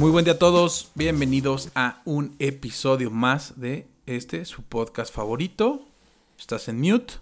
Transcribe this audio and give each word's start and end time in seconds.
Muy 0.00 0.10
buen 0.10 0.24
día 0.24 0.32
a 0.32 0.38
todos, 0.38 0.92
bienvenidos 0.94 1.68
a 1.74 2.00
un 2.06 2.34
episodio 2.38 3.10
más 3.10 3.60
de 3.60 3.86
este, 4.06 4.46
su 4.46 4.62
podcast 4.62 5.14
favorito. 5.14 5.86
Estás 6.38 6.68
en 6.68 6.80
mute. 6.80 7.16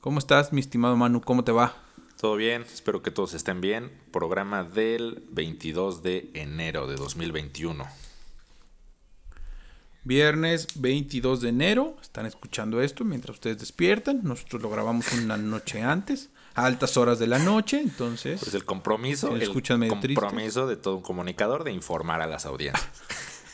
¿Cómo 0.00 0.18
estás, 0.18 0.52
mi 0.52 0.58
estimado 0.60 0.96
Manu? 0.96 1.20
¿Cómo 1.20 1.44
te 1.44 1.52
va? 1.52 1.76
Todo 2.20 2.34
bien, 2.34 2.62
espero 2.62 3.00
que 3.00 3.12
todos 3.12 3.34
estén 3.34 3.60
bien. 3.60 3.92
Programa 4.10 4.64
del 4.64 5.22
22 5.30 6.02
de 6.02 6.32
enero 6.34 6.88
de 6.88 6.96
2021. 6.96 7.86
Viernes 10.02 10.80
22 10.80 11.42
de 11.42 11.48
enero, 11.50 11.96
están 12.02 12.26
escuchando 12.26 12.82
esto 12.82 13.04
mientras 13.04 13.36
ustedes 13.36 13.58
despiertan. 13.58 14.24
Nosotros 14.24 14.60
lo 14.60 14.68
grabamos 14.68 15.12
una 15.12 15.36
noche 15.36 15.80
antes, 15.80 16.30
a 16.54 16.66
altas 16.66 16.96
horas 16.96 17.18
de 17.18 17.26
la 17.26 17.38
noche, 17.38 17.80
entonces. 17.80 18.40
Pues 18.40 18.54
el 18.54 18.64
compromiso, 18.64 19.34
el 19.34 19.48
compromiso 19.88 20.66
de 20.66 20.76
todo 20.76 20.96
un 20.96 21.02
comunicador 21.02 21.64
de 21.64 21.72
informar 21.72 22.22
a 22.22 22.26
las 22.26 22.46
audiencias. 22.46 22.88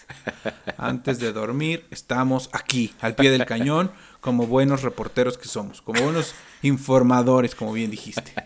Antes 0.79 1.19
de 1.19 1.33
dormir, 1.33 1.87
estamos 1.91 2.48
aquí, 2.52 2.95
al 3.01 3.15
pie 3.15 3.30
del 3.30 3.47
cañón, 3.47 3.91
como 4.21 4.47
buenos 4.47 4.83
reporteros 4.83 5.38
que 5.38 5.48
somos, 5.48 5.83
como 5.83 6.02
buenos 6.02 6.35
informadores, 6.62 7.55
como 7.55 7.73
bien 7.73 7.91
dijiste. 7.91 8.35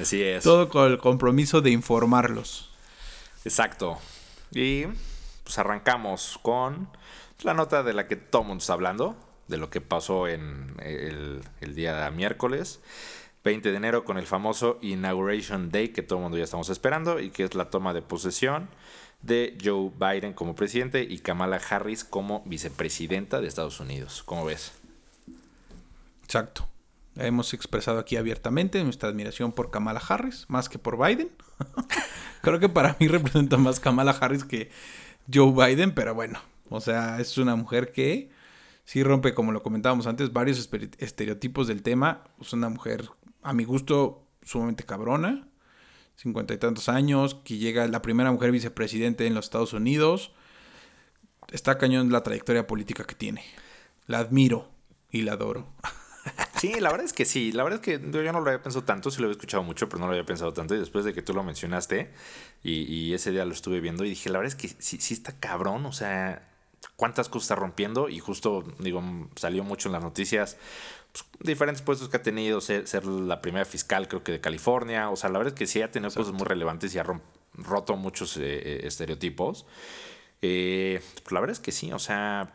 Así 0.00 0.22
es. 0.22 0.44
Todo 0.44 0.68
con 0.68 0.90
el 0.90 0.98
compromiso 0.98 1.60
de 1.60 1.70
informarlos. 1.70 2.70
Exacto. 3.44 3.98
Y 4.52 4.84
pues 5.42 5.58
arrancamos 5.58 6.38
con 6.42 6.88
la 7.42 7.54
nota 7.54 7.82
de 7.82 7.94
la 7.94 8.06
que 8.06 8.16
todo 8.16 8.42
el 8.42 8.48
mundo 8.48 8.62
está 8.62 8.74
hablando, 8.74 9.16
de 9.48 9.56
lo 9.56 9.70
que 9.70 9.80
pasó 9.80 10.28
en 10.28 10.74
el, 10.80 11.42
el 11.60 11.74
día 11.74 12.10
miércoles. 12.10 12.80
20 13.44 13.70
de 13.70 13.76
enero 13.76 14.04
con 14.04 14.18
el 14.18 14.26
famoso 14.26 14.78
Inauguration 14.82 15.70
Day 15.70 15.88
que 15.88 16.02
todo 16.02 16.18
el 16.18 16.24
mundo 16.24 16.38
ya 16.38 16.44
estamos 16.44 16.68
esperando 16.68 17.18
y 17.20 17.30
que 17.30 17.44
es 17.44 17.54
la 17.54 17.70
toma 17.70 17.94
de 17.94 18.02
posesión 18.02 18.68
de 19.22 19.56
Joe 19.62 19.90
Biden 19.98 20.32
como 20.32 20.54
presidente 20.54 21.02
y 21.02 21.18
Kamala 21.18 21.60
Harris 21.70 22.04
como 22.04 22.42
vicepresidenta 22.46 23.40
de 23.40 23.48
Estados 23.48 23.80
Unidos. 23.80 24.22
¿Cómo 24.24 24.44
ves? 24.44 24.72
Exacto. 26.24 26.68
Hemos 27.16 27.52
expresado 27.52 27.98
aquí 27.98 28.16
abiertamente 28.16 28.82
nuestra 28.84 29.08
admiración 29.08 29.50
por 29.50 29.70
Kamala 29.70 30.00
Harris, 30.06 30.44
más 30.48 30.68
que 30.68 30.78
por 30.78 31.04
Biden. 31.04 31.30
Creo 32.42 32.60
que 32.60 32.68
para 32.68 32.96
mí 33.00 33.08
representa 33.08 33.56
más 33.56 33.80
Kamala 33.80 34.12
Harris 34.12 34.44
que 34.44 34.70
Joe 35.32 35.52
Biden, 35.52 35.94
pero 35.94 36.14
bueno, 36.14 36.38
o 36.68 36.80
sea, 36.80 37.18
es 37.18 37.38
una 37.38 37.56
mujer 37.56 37.90
que 37.90 38.30
sí 38.88 39.02
rompe, 39.02 39.34
como 39.34 39.52
lo 39.52 39.62
comentábamos 39.62 40.06
antes, 40.06 40.32
varios 40.32 40.66
estereotipos 40.96 41.66
del 41.68 41.82
tema. 41.82 42.24
Es 42.40 42.54
una 42.54 42.70
mujer, 42.70 43.06
a 43.42 43.52
mi 43.52 43.64
gusto, 43.64 44.26
sumamente 44.40 44.84
cabrona, 44.84 45.46
cincuenta 46.16 46.54
y 46.54 46.56
tantos 46.56 46.88
años, 46.88 47.34
que 47.44 47.58
llega 47.58 47.86
la 47.86 48.00
primera 48.00 48.32
mujer 48.32 48.50
vicepresidente 48.50 49.26
en 49.26 49.34
los 49.34 49.44
Estados 49.44 49.74
Unidos. 49.74 50.32
Está 51.52 51.76
cañón 51.76 52.10
la 52.10 52.22
trayectoria 52.22 52.66
política 52.66 53.04
que 53.04 53.14
tiene. 53.14 53.44
La 54.06 54.20
admiro 54.20 54.70
y 55.10 55.20
la 55.20 55.34
adoro. 55.34 55.68
Sí, 56.58 56.74
la 56.80 56.90
verdad 56.90 57.06
es 57.06 57.12
que 57.12 57.24
sí. 57.24 57.52
La 57.52 57.62
verdad 57.62 57.80
es 57.80 57.84
que 57.84 58.10
yo 58.10 58.32
no 58.32 58.40
lo 58.40 58.50
había 58.50 58.60
pensado 58.60 58.84
tanto, 58.84 59.12
sí 59.12 59.20
lo 59.20 59.26
había 59.26 59.36
escuchado 59.36 59.62
mucho, 59.62 59.88
pero 59.88 60.00
no 60.00 60.06
lo 60.06 60.12
había 60.12 60.26
pensado 60.26 60.52
tanto. 60.52 60.74
Y 60.74 60.78
después 60.78 61.04
de 61.04 61.14
que 61.14 61.22
tú 61.22 61.32
lo 61.32 61.44
mencionaste, 61.44 62.10
y, 62.64 63.14
ese 63.14 63.30
día 63.30 63.44
lo 63.44 63.52
estuve 63.52 63.80
viendo, 63.80 64.04
y 64.04 64.10
dije, 64.10 64.28
la 64.28 64.40
verdad 64.40 64.52
es 64.54 64.60
que 64.60 64.82
sí, 64.82 64.98
sí 65.00 65.14
está 65.14 65.38
cabrón. 65.38 65.86
O 65.86 65.92
sea, 65.92 66.57
cuántas 66.96 67.28
cosas 67.28 67.44
está 67.44 67.54
rompiendo. 67.56 68.08
Y 68.08 68.18
justo, 68.18 68.64
digo, 68.78 69.02
salió 69.36 69.64
mucho 69.64 69.88
en 69.88 69.92
las 69.92 70.02
noticias. 70.02 70.56
Pues, 71.12 71.24
diferentes 71.40 71.82
puestos 71.82 72.08
que 72.08 72.16
ha 72.16 72.22
tenido, 72.22 72.60
ser, 72.60 73.04
la 73.06 73.40
primera 73.40 73.64
fiscal, 73.64 74.08
creo 74.08 74.22
que 74.22 74.32
de 74.32 74.40
California. 74.40 75.10
O 75.10 75.16
sea, 75.16 75.30
la 75.30 75.38
verdad 75.38 75.54
es 75.54 75.58
que 75.58 75.66
sí 75.66 75.82
ha 75.82 75.90
tenido 75.90 76.12
cosas 76.12 76.32
muy 76.32 76.44
relevantes 76.46 76.94
y 76.94 76.98
ha 76.98 77.04
roto 77.54 77.96
muchos 77.96 78.36
eh, 78.36 78.40
eh, 78.42 78.80
estereotipos. 78.84 79.66
Eh, 80.42 81.00
pues, 81.22 81.32
la 81.32 81.40
verdad 81.40 81.52
es 81.52 81.60
que 81.60 81.72
sí, 81.72 81.92
o 81.92 81.98
sea, 81.98 82.54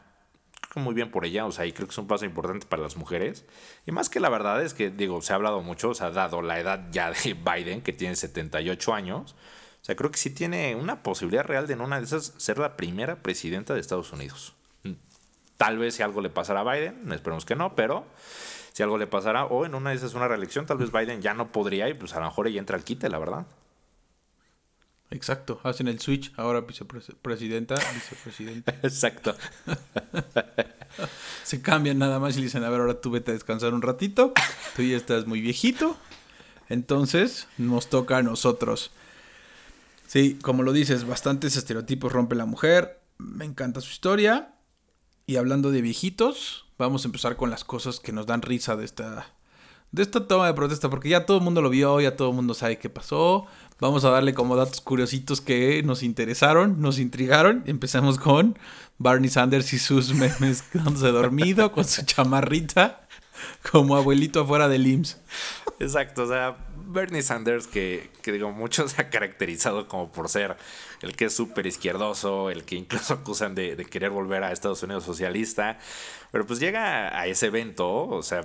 muy 0.76 0.94
bien 0.94 1.12
por 1.12 1.26
ella, 1.26 1.46
o 1.46 1.52
sea, 1.52 1.66
y 1.66 1.74
creo 1.74 1.88
que 1.88 1.92
es 1.92 1.98
un 1.98 2.08
paso 2.08 2.26
importante 2.26 2.66
para 2.66 2.82
las 2.82 2.96
mujeres. 2.98 3.46
Y 3.86 3.92
más 3.92 4.10
que 4.10 4.20
la 4.20 4.30
verdad 4.30 4.64
es 4.64 4.74
que, 4.74 4.90
digo, 4.90 5.22
se 5.22 5.34
ha 5.34 5.36
hablado 5.36 5.62
mucho, 5.62 5.90
o 5.90 5.94
sea, 5.94 6.12
dado 6.12 6.42
la 6.42 6.60
edad 6.60 6.88
ya 6.92 7.12
de 7.12 7.34
Biden, 7.56 7.82
que 7.82 7.94
tiene 7.94 8.16
78 8.16 8.94
años, 8.94 9.36
o 9.84 9.86
sea, 9.86 9.98
creo 9.98 10.12
que 10.12 10.18
sí 10.18 10.30
tiene 10.30 10.78
una 10.78 11.04
posibilidad 11.04 11.44
real 11.44 11.68
de 11.68 11.74
en 11.74 11.82
una 11.82 11.98
de 11.98 12.06
esas 12.06 12.34
ser 12.38 12.58
la 12.58 12.78
primera 12.78 13.18
presidenta 13.18 13.74
de 13.74 13.82
Estados 13.82 14.14
Unidos. 14.14 14.54
Tal 15.58 15.78
vez 15.78 15.96
si 15.96 16.04
algo 16.04 16.22
le 16.22 16.30
pasara 16.30 16.62
a 16.62 16.74
Biden, 16.74 17.12
esperemos 17.12 17.44
que 17.44 17.58
no, 17.58 17.76
pero 17.76 18.06
si 18.72 18.82
algo 18.82 18.98
le 18.98 19.08
pasara, 19.08 19.44
o 19.44 19.66
en 19.66 19.76
una 19.76 19.90
de 19.90 19.98
esas 19.98 20.14
una 20.14 20.30
reelección, 20.30 20.66
tal 20.66 20.78
vez 20.78 20.90
Biden 20.90 21.22
ya 21.22 21.34
no 21.34 21.52
podría 21.52 21.90
y 21.90 21.96
pues 21.96 22.14
a 22.14 22.22
lo 22.22 22.28
mejor 22.28 22.48
ella 22.48 22.60
entra 22.60 22.78
al 22.78 22.86
quite, 22.86 23.10
la 23.10 23.20
verdad. 23.20 23.46
Exacto, 25.12 25.60
hacen 25.64 25.90
el 25.90 26.00
switch, 26.00 26.32
ahora 26.38 26.62
vicepresidenta, 26.62 27.76
vicepresidenta. 27.76 28.76
Exacto. 28.84 29.36
Se 31.44 31.62
cambian 31.62 31.98
nada 31.98 32.20
más 32.20 32.36
y 32.36 32.40
le 32.40 32.46
dicen, 32.46 32.64
a 32.64 32.70
ver, 32.70 32.80
ahora 32.80 33.02
tú 33.02 33.12
vete 33.12 33.32
a 33.32 33.34
descansar 33.34 33.74
un 33.74 33.82
ratito, 33.82 34.34
tú 34.78 34.82
ya 34.82 34.96
estás 34.96 35.28
muy 35.28 35.42
viejito, 35.42 35.98
entonces 36.70 37.50
nos 37.58 37.90
toca 37.90 38.20
a 38.20 38.24
nosotros. 38.24 38.92
Sí, 40.14 40.38
como 40.44 40.62
lo 40.62 40.74
dices, 40.74 41.08
bastantes 41.08 41.56
estereotipos 41.56 42.14
rompe 42.14 42.36
la 42.36 42.46
mujer, 42.46 43.02
me 43.18 43.46
encanta 43.46 43.82
su 43.82 43.90
historia, 43.90 44.54
y 45.26 45.38
hablando 45.38 45.72
de 45.72 45.82
viejitos, 45.82 46.68
vamos 46.78 47.04
a 47.04 47.08
empezar 47.08 47.36
con 47.36 47.50
las 47.50 47.64
cosas 47.64 48.00
que 48.00 48.12
nos 48.12 48.28
dan 48.28 48.44
risa 48.44 48.76
de 48.76 48.86
esta, 48.86 49.34
de 49.92 50.04
esta 50.04 50.28
toma 50.28 50.46
de 50.46 50.54
protesta, 50.54 50.88
porque 50.88 51.10
ya 51.10 51.26
todo 51.26 51.38
el 51.38 51.44
mundo 51.44 51.64
lo 51.64 51.72
vio, 51.72 52.00
ya 52.00 52.16
todo 52.16 52.30
el 52.30 52.36
mundo 52.36 52.54
sabe 52.54 52.78
qué 52.78 52.92
pasó, 52.92 53.48
Vamos 53.80 54.06
a 54.06 54.12
darle 54.12 54.34
como 54.34 54.56
datos 54.56 54.80
curiositos 54.80 55.42
que 55.42 55.84
nos 55.84 56.04
interesaron, 56.04 56.80
nos 56.80 57.00
intrigaron. 57.00 57.64
Empezamos 57.66 58.18
con 58.18 58.58
Barney 58.98 59.30
Sanders 59.30 59.74
y 59.74 59.80
sus 59.80 60.14
memes 60.14 60.62
quedándose 60.72 61.08
dormido 61.08 61.72
con 61.74 61.84
su 61.84 62.06
chamarrita 62.06 63.02
como 63.72 63.98
abuelito 63.98 64.42
afuera 64.42 64.70
del 64.70 64.88
IMSS. 64.88 65.20
Exacto, 65.80 66.24
o 66.24 66.28
sea, 66.28 66.56
Bernie 66.94 67.22
Sanders 67.22 67.68
que, 67.68 68.10
que 68.22 68.32
digo, 68.32 68.52
mucho 68.52 68.88
se 68.88 69.02
ha 69.02 69.10
caracterizado 69.10 69.88
como 69.88 70.12
por 70.12 70.30
ser 70.30 70.56
el 71.02 71.16
que 71.16 71.26
es 71.26 71.36
súper 71.36 71.68
izquierdoso, 71.68 72.50
el 72.50 72.64
que 72.64 72.76
incluso 72.76 73.14
acusan 73.16 73.56
de, 73.56 73.76
de, 73.76 73.86
querer 73.86 74.12
volver 74.12 74.44
a 74.44 74.52
Estados 74.52 74.84
Unidos 74.84 75.04
socialista, 75.04 75.78
pero 76.32 76.46
pues 76.46 76.60
llega 76.60 77.20
a 77.20 77.28
ese 77.28 77.48
evento, 77.48 78.08
o 78.08 78.24
sea, 78.24 78.44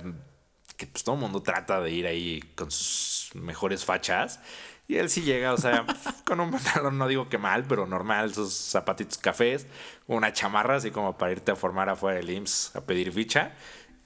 que 0.77 0.87
pues 0.87 1.03
todo 1.03 1.15
el 1.15 1.21
mundo 1.21 1.41
trata 1.41 1.81
de 1.81 1.91
ir 1.91 2.07
ahí 2.07 2.41
con 2.55 2.71
sus 2.71 3.35
mejores 3.35 3.85
fachas 3.85 4.39
y 4.89 4.97
él 4.97 5.07
sí 5.11 5.21
llega, 5.21 5.53
o 5.53 5.57
sea, 5.57 5.85
con 6.25 6.39
un 6.39 6.49
pantalón, 6.49 6.97
no 6.97 7.07
digo 7.07 7.29
que 7.29 7.37
mal, 7.37 7.63
pero 7.65 7.85
normal, 7.85 8.33
sus 8.33 8.51
zapatitos 8.51 9.19
cafés, 9.19 9.67
una 10.07 10.33
chamarra, 10.33 10.77
así 10.77 10.89
como 10.89 11.15
para 11.15 11.31
irte 11.31 11.51
a 11.51 11.55
formar 11.55 11.89
afuera 11.89 12.17
del 12.17 12.31
IMSS 12.31 12.75
a 12.75 12.81
pedir 12.81 13.11
ficha. 13.11 13.51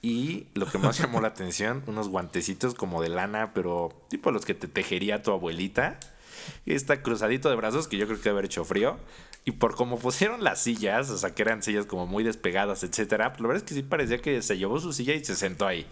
Y 0.04 0.48
lo 0.52 0.66
que 0.66 0.76
más 0.76 0.98
llamó 0.98 1.22
la 1.22 1.28
atención, 1.28 1.82
unos 1.86 2.10
guantecitos 2.10 2.74
como 2.74 3.00
de 3.00 3.08
lana, 3.08 3.52
pero 3.54 3.88
tipo 4.10 4.30
los 4.32 4.44
que 4.44 4.52
te 4.52 4.68
tejería 4.68 5.22
tu 5.22 5.32
abuelita. 5.32 5.98
Está 6.66 7.00
cruzadito 7.00 7.48
de 7.48 7.56
brazos, 7.56 7.88
que 7.88 7.96
yo 7.96 8.04
creo 8.04 8.18
que 8.18 8.24
debe 8.24 8.34
haber 8.34 8.44
hecho 8.44 8.66
frío. 8.66 8.98
Y 9.46 9.52
por 9.52 9.74
cómo 9.74 9.98
pusieron 9.98 10.44
las 10.44 10.60
sillas, 10.60 11.08
o 11.08 11.16
sea, 11.16 11.34
que 11.34 11.40
eran 11.40 11.62
sillas 11.62 11.86
como 11.86 12.06
muy 12.06 12.22
despegadas, 12.22 12.84
etcétera, 12.84 13.30
pues 13.30 13.40
la 13.40 13.48
verdad 13.48 13.64
es 13.64 13.66
que 13.66 13.74
sí 13.76 13.82
parecía 13.82 14.18
que 14.18 14.42
se 14.42 14.58
llevó 14.58 14.78
su 14.78 14.92
silla 14.92 15.14
y 15.14 15.24
se 15.24 15.34
sentó 15.34 15.66
ahí. 15.66 15.86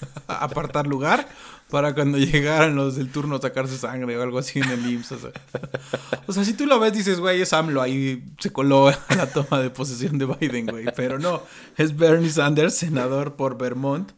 apartar 0.26 0.86
lugar 0.86 1.28
para 1.70 1.94
cuando 1.94 2.18
llegaran 2.18 2.76
los 2.76 2.96
del 2.96 3.10
turno 3.10 3.40
sacarse 3.40 3.76
sangre 3.76 4.16
o 4.16 4.22
algo 4.22 4.38
así 4.38 4.58
en 4.58 4.70
el 4.70 4.90
IMSS. 4.90 5.28
O 6.26 6.32
sea, 6.32 6.44
si 6.44 6.54
tú 6.54 6.66
lo 6.66 6.80
ves, 6.80 6.92
dices, 6.92 7.20
güey, 7.20 7.42
es 7.42 7.52
AMLO, 7.52 7.82
ahí 7.82 8.24
se 8.38 8.50
coló 8.52 8.90
la 9.16 9.30
toma 9.32 9.60
de 9.60 9.70
posesión 9.70 10.18
de 10.18 10.26
Biden, 10.26 10.66
güey. 10.66 10.86
Pero 10.96 11.18
no, 11.18 11.42
es 11.76 11.96
Bernie 11.96 12.30
Sanders, 12.30 12.74
senador 12.74 13.36
por 13.36 13.58
Vermont. 13.58 14.12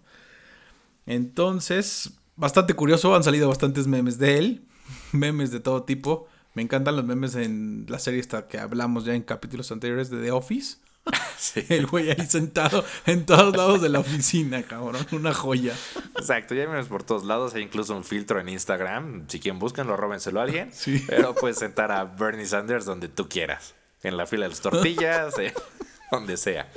Entonces, 1.07 2.13
bastante 2.37 2.75
curioso, 2.75 3.15
han 3.15 3.25
salido 3.25 3.49
bastantes 3.49 3.87
memes 3.87 4.19
de 4.19 4.39
él, 4.39 4.65
memes 5.13 5.51
de 5.51 5.61
todo 5.61 5.83
tipo. 5.83 6.29
Me 6.55 6.63
encantan 6.63 6.97
los 6.97 7.05
memes 7.05 7.35
en 7.35 7.87
la 7.89 7.99
serie 7.99 8.21
esta 8.21 8.47
que 8.47 8.59
hablamos 8.59 9.05
ya 9.05 9.15
en 9.15 9.23
capítulos 9.23 9.71
anteriores 9.73 10.11
de 10.11 10.23
The 10.23 10.31
Office. 10.33 10.79
El 11.69 11.87
güey 11.87 12.11
ahí 12.11 12.27
sentado 12.27 12.85
en 13.07 13.27
todos 13.27 13.57
lados 13.57 13.81
de 13.83 13.89
la 13.89 14.01
oficina, 14.01 14.63
cabrón. 14.63 15.07
Una 15.13 15.35
joya. 15.35 15.75
Exacto, 16.17 16.55
ya 16.55 16.67
vemos 16.67 16.89
por 16.89 17.03
todos 17.03 17.25
lados. 17.25 17.55
Hay 17.55 17.63
incluso 17.63 17.97
un 17.97 18.05
filtro 18.05 18.41
en 18.41 18.49
Instagram. 18.49 19.27
Si 19.29 19.41
quieren 19.41 19.61
lo 19.61 19.97
róbenselo 19.97 20.41
a 20.41 20.45
alguien. 20.45 20.73
Sí. 20.73 21.05
Pero 21.07 21.35
puedes 21.35 21.59
sentar 21.59 21.93
a 21.93 22.05
Bernie 22.05 22.47
Sanders 22.47 22.85
donde 22.85 23.09
tú 23.09 23.29
quieras. 23.29 23.75
En 24.03 24.17
la 24.17 24.27
fila 24.27 24.45
de 24.45 24.51
las 24.51 24.61
tortillas, 24.61 25.39
eh, 25.39 25.53
donde 26.11 26.37
sea. 26.37 26.71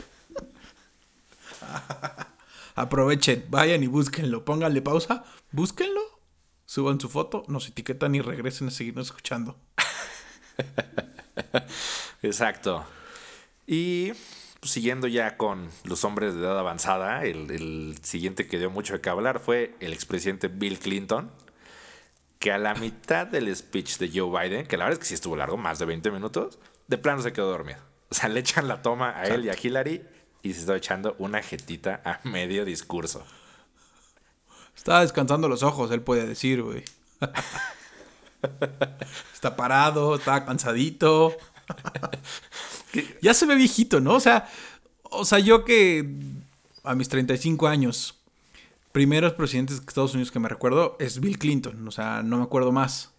Aprovechen, 2.75 3.45
vayan 3.49 3.83
y 3.83 3.87
búsquenlo. 3.87 4.45
Pónganle 4.45 4.81
pausa, 4.81 5.23
búsquenlo, 5.51 6.01
suban 6.65 6.99
su 6.99 7.07
foto, 7.07 7.43
nos 7.47 7.67
etiquetan 7.67 8.15
y 8.15 8.21
regresen 8.21 8.67
a 8.67 8.71
seguirnos 8.71 9.07
escuchando. 9.07 9.57
Exacto. 12.23 12.85
Y 13.65 14.11
pues, 14.59 14.71
siguiendo 14.71 15.07
ya 15.07 15.37
con 15.37 15.69
los 15.83 16.03
hombres 16.03 16.33
de 16.33 16.41
edad 16.41 16.57
avanzada, 16.57 17.23
el, 17.23 17.97
siguiente 18.01 18.47
que 18.47 18.59
dio 18.59 18.69
mucho 18.69 18.93
de 18.93 19.01
qué 19.01 19.09
hablar 19.09 19.39
fue 19.39 19.75
el 19.79 19.93
expresidente 19.93 20.47
Bill 20.47 20.79
Clinton, 20.79 21.31
que 22.39 22.51
a 22.51 22.57
la 22.57 22.75
mitad 22.75 23.27
del 23.27 23.53
speech 23.55 23.97
de 23.97 24.11
Joe 24.13 24.29
Biden, 24.29 24.67
que 24.67 24.77
la 24.77 24.85
verdad 24.85 24.93
es 24.93 24.99
que 24.99 25.05
sí 25.05 25.13
estuvo 25.13 25.35
largo, 25.35 25.57
más 25.57 25.79
de 25.79 25.85
20 25.85 26.11
minutos, 26.11 26.59
de 26.87 26.97
plano 26.97 27.21
se 27.21 27.33
quedó 27.33 27.49
dormido. 27.49 27.79
O 28.09 28.15
sea, 28.15 28.29
le 28.29 28.39
echan 28.39 28.67
la 28.67 28.81
toma 28.81 29.17
a 29.17 29.27
él 29.27 29.45
y 29.45 29.49
a 29.49 29.55
Hillary 29.61 30.03
y 30.43 30.53
se 30.53 30.61
está 30.61 30.75
echando 30.75 31.15
una 31.19 31.41
jetita 31.41 32.01
a 32.03 32.19
medio 32.27 32.65
discurso. 32.65 33.25
Estaba 34.75 35.01
descansando 35.01 35.47
los 35.47 35.63
ojos, 35.63 35.91
él 35.91 36.01
puede 36.01 36.25
decir, 36.25 36.61
güey. 36.61 36.83
está 39.33 39.55
parado, 39.55 40.15
está 40.15 40.45
cansadito. 40.45 41.35
ya 43.21 43.33
se 43.33 43.45
ve 43.45 43.55
viejito, 43.55 43.99
¿no? 43.99 44.15
O 44.15 44.19
sea, 44.19 44.49
o 45.03 45.25
sea, 45.25 45.39
yo 45.39 45.63
que 45.65 46.07
a 46.83 46.95
mis 46.95 47.09
35 47.09 47.67
años, 47.67 48.19
primeros 48.91 49.33
presidentes 49.33 49.77
de 49.77 49.85
Estados 49.85 50.13
Unidos 50.13 50.31
que 50.31 50.39
me 50.39 50.49
recuerdo 50.49 50.97
es 50.99 51.19
Bill 51.19 51.39
Clinton, 51.39 51.87
o 51.87 51.91
sea, 51.91 52.23
no 52.23 52.37
me 52.37 52.43
acuerdo 52.43 52.71
más. 52.71 53.13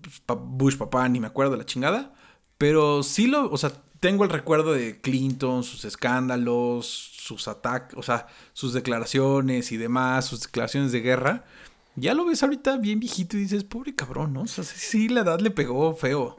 Pues, 0.00 0.22
Bush 0.40 0.76
papá, 0.76 1.08
ni 1.08 1.20
me 1.20 1.26
acuerdo 1.26 1.56
la 1.56 1.66
chingada. 1.66 2.14
Pero 2.58 3.02
sí 3.02 3.26
lo, 3.26 3.50
o 3.50 3.58
sea, 3.58 3.72
tengo 4.00 4.24
el 4.24 4.30
recuerdo 4.30 4.72
de 4.72 5.00
Clinton, 5.00 5.62
sus 5.62 5.84
escándalos, 5.84 6.86
sus 6.86 7.46
ataques, 7.48 7.96
o 7.96 8.02
sea, 8.02 8.26
sus 8.52 8.72
declaraciones 8.72 9.70
y 9.72 9.76
demás, 9.76 10.26
sus 10.26 10.42
declaraciones 10.42 10.92
de 10.92 11.00
guerra. 11.00 11.44
Ya 11.94 12.14
lo 12.14 12.24
ves 12.24 12.42
ahorita 12.42 12.78
bien 12.78 13.00
viejito 13.00 13.36
y 13.36 13.40
dices, 13.40 13.64
pobre 13.64 13.94
cabrón, 13.94 14.32
¿no? 14.32 14.42
O 14.42 14.46
sea, 14.46 14.64
sí, 14.64 15.08
la 15.08 15.20
edad 15.20 15.40
le 15.40 15.50
pegó 15.50 15.94
feo. 15.94 16.36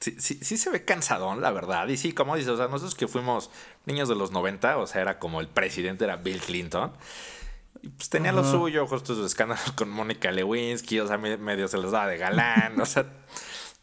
Sí, 0.00 0.16
sí, 0.18 0.38
sí 0.40 0.56
se 0.56 0.70
ve 0.70 0.84
cansadón, 0.84 1.42
la 1.42 1.50
verdad. 1.50 1.86
Y 1.88 1.98
sí, 1.98 2.12
como 2.12 2.34
dices, 2.34 2.50
o 2.52 2.56
sea, 2.56 2.68
nosotros 2.68 2.94
que 2.94 3.06
fuimos 3.06 3.50
niños 3.84 4.08
de 4.08 4.14
los 4.14 4.30
90, 4.30 4.78
o 4.78 4.86
sea, 4.86 5.02
era 5.02 5.18
como 5.18 5.40
el 5.40 5.48
presidente, 5.48 6.04
era 6.04 6.16
Bill 6.16 6.40
Clinton. 6.40 6.92
Y 7.82 7.88
pues 7.88 8.08
tenía 8.08 8.32
lo 8.32 8.44
suyo, 8.44 8.86
justo 8.86 9.14
sus 9.14 9.26
escándalos 9.26 9.72
con 9.76 9.90
Mónica 9.90 10.30
Lewinsky, 10.30 11.00
o 11.00 11.06
sea, 11.06 11.18
medio 11.18 11.68
se 11.68 11.78
los 11.78 11.92
daba 11.92 12.08
de 12.08 12.18
galán, 12.18 12.80
o 12.80 12.86
sea, 12.86 13.06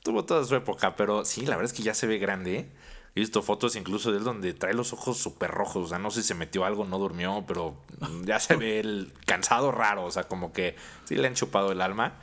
tuvo 0.03 0.25
toda 0.25 0.43
su 0.43 0.55
época, 0.55 0.95
pero 0.95 1.25
sí, 1.25 1.45
la 1.45 1.55
verdad 1.55 1.71
es 1.71 1.77
que 1.77 1.83
ya 1.83 1.93
se 1.93 2.07
ve 2.07 2.17
grande. 2.17 2.71
He 3.15 3.19
visto 3.19 3.41
fotos 3.41 3.75
incluso 3.75 4.11
de 4.11 4.19
él 4.19 4.23
donde 4.23 4.53
trae 4.53 4.75
los 4.75 4.93
ojos 4.93 5.17
súper 5.17 5.49
rojos, 5.49 5.85
o 5.85 5.87
sea, 5.89 5.97
no 5.97 6.11
sé 6.11 6.21
si 6.21 6.27
se 6.29 6.35
metió 6.35 6.65
algo, 6.65 6.85
no 6.85 6.99
durmió, 6.99 7.45
pero 7.47 7.75
ya 8.23 8.39
se 8.39 8.55
ve 8.57 8.79
el 8.79 9.13
cansado 9.25 9.71
raro, 9.71 10.03
o 10.03 10.11
sea, 10.11 10.25
como 10.27 10.53
que 10.53 10.75
sí 11.05 11.15
le 11.15 11.27
han 11.27 11.33
chupado 11.33 11.71
el 11.71 11.81
alma. 11.81 12.19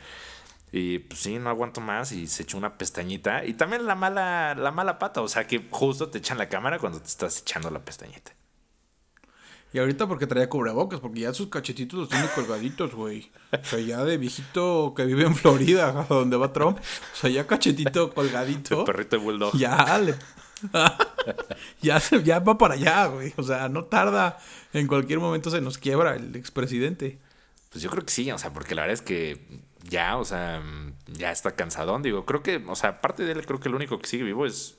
Y 0.76 0.98
pues 0.98 1.20
sí, 1.20 1.38
no 1.38 1.50
aguanto 1.50 1.80
más 1.80 2.10
y 2.10 2.26
se 2.26 2.42
echó 2.42 2.58
una 2.58 2.76
pestañita. 2.76 3.44
Y 3.44 3.54
también 3.54 3.86
la 3.86 3.94
mala, 3.94 4.56
la 4.56 4.72
mala 4.72 4.98
pata, 4.98 5.22
o 5.22 5.28
sea 5.28 5.46
que 5.46 5.68
justo 5.70 6.08
te 6.08 6.18
echan 6.18 6.36
la 6.36 6.48
cámara 6.48 6.80
cuando 6.80 6.98
te 6.98 7.06
estás 7.06 7.42
echando 7.42 7.70
la 7.70 7.78
pestañita. 7.78 8.32
Y 9.72 9.78
ahorita 9.78 10.08
porque 10.08 10.26
traía 10.26 10.48
cubrebocas, 10.48 10.98
porque 10.98 11.20
ya 11.20 11.32
sus 11.32 11.46
cachetitos 11.46 11.96
los 11.96 12.08
tiene 12.08 12.26
colgaditos, 12.34 12.92
güey. 12.92 13.30
O 13.52 13.64
sea, 13.64 13.78
ya 13.78 14.02
de 14.02 14.18
viejito 14.18 14.94
que 14.96 15.04
vive 15.04 15.22
en 15.22 15.36
Florida, 15.36 15.92
donde 16.08 16.36
va 16.36 16.52
Trump. 16.52 16.78
O 16.78 17.16
sea, 17.16 17.30
ya 17.30 17.46
cachetito 17.46 18.12
colgadito. 18.12 18.80
El 18.80 18.86
perrito 18.86 19.16
de 19.16 19.22
bulldog. 19.22 19.56
Ya 19.56 19.96
le... 20.00 20.16
ya, 21.82 22.00
ya 22.00 22.40
va 22.40 22.58
para 22.58 22.74
allá, 22.74 23.06
güey. 23.06 23.32
O 23.36 23.44
sea, 23.44 23.68
no 23.68 23.84
tarda. 23.84 24.40
En 24.72 24.88
cualquier 24.88 25.20
momento 25.20 25.50
se 25.50 25.60
nos 25.60 25.78
quiebra 25.78 26.16
el 26.16 26.34
expresidente. 26.34 27.20
Pues 27.70 27.80
yo 27.80 27.90
creo 27.90 28.04
que 28.04 28.12
sí, 28.12 28.28
o 28.32 28.38
sea, 28.38 28.52
porque 28.52 28.74
la 28.74 28.82
verdad 28.82 28.94
es 28.94 29.02
que 29.02 29.62
ya, 29.84 30.16
o 30.16 30.24
sea, 30.24 30.62
ya 31.06 31.30
está 31.30 31.52
cansadón. 31.52 32.02
Digo, 32.02 32.24
creo 32.24 32.42
que, 32.42 32.64
o 32.66 32.76
sea, 32.76 32.90
aparte 32.90 33.24
de 33.24 33.32
él, 33.32 33.46
creo 33.46 33.60
que 33.60 33.68
el 33.68 33.74
único 33.74 33.98
que 33.98 34.06
sigue 34.06 34.24
vivo 34.24 34.46
es 34.46 34.78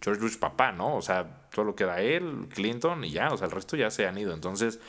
George 0.00 0.22
Bush 0.22 0.38
papá, 0.38 0.72
¿no? 0.72 0.96
O 0.96 1.02
sea, 1.02 1.48
solo 1.54 1.74
queda 1.74 2.00
él, 2.00 2.48
Clinton 2.54 3.04
y 3.04 3.10
ya, 3.10 3.28
o 3.28 3.36
sea, 3.36 3.46
el 3.46 3.52
resto 3.52 3.76
ya 3.76 3.90
se 3.90 4.06
han 4.06 4.16
ido. 4.18 4.32
Entonces, 4.32 4.80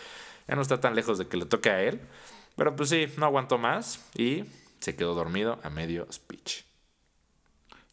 ya 0.48 0.56
no 0.56 0.62
está 0.62 0.80
tan 0.80 0.96
lejos 0.96 1.18
de 1.18 1.28
que 1.28 1.38
le 1.38 1.46
toque 1.46 1.70
a 1.70 1.82
él. 1.84 2.02
Pero 2.56 2.76
pues 2.76 2.90
sí, 2.90 3.08
no 3.18 3.26
aguantó 3.26 3.58
más 3.58 4.06
y 4.16 4.44
se 4.80 4.96
quedó 4.96 5.16
dormido 5.16 5.60
a 5.64 5.70
medio 5.70 6.08
speech. 6.12 6.64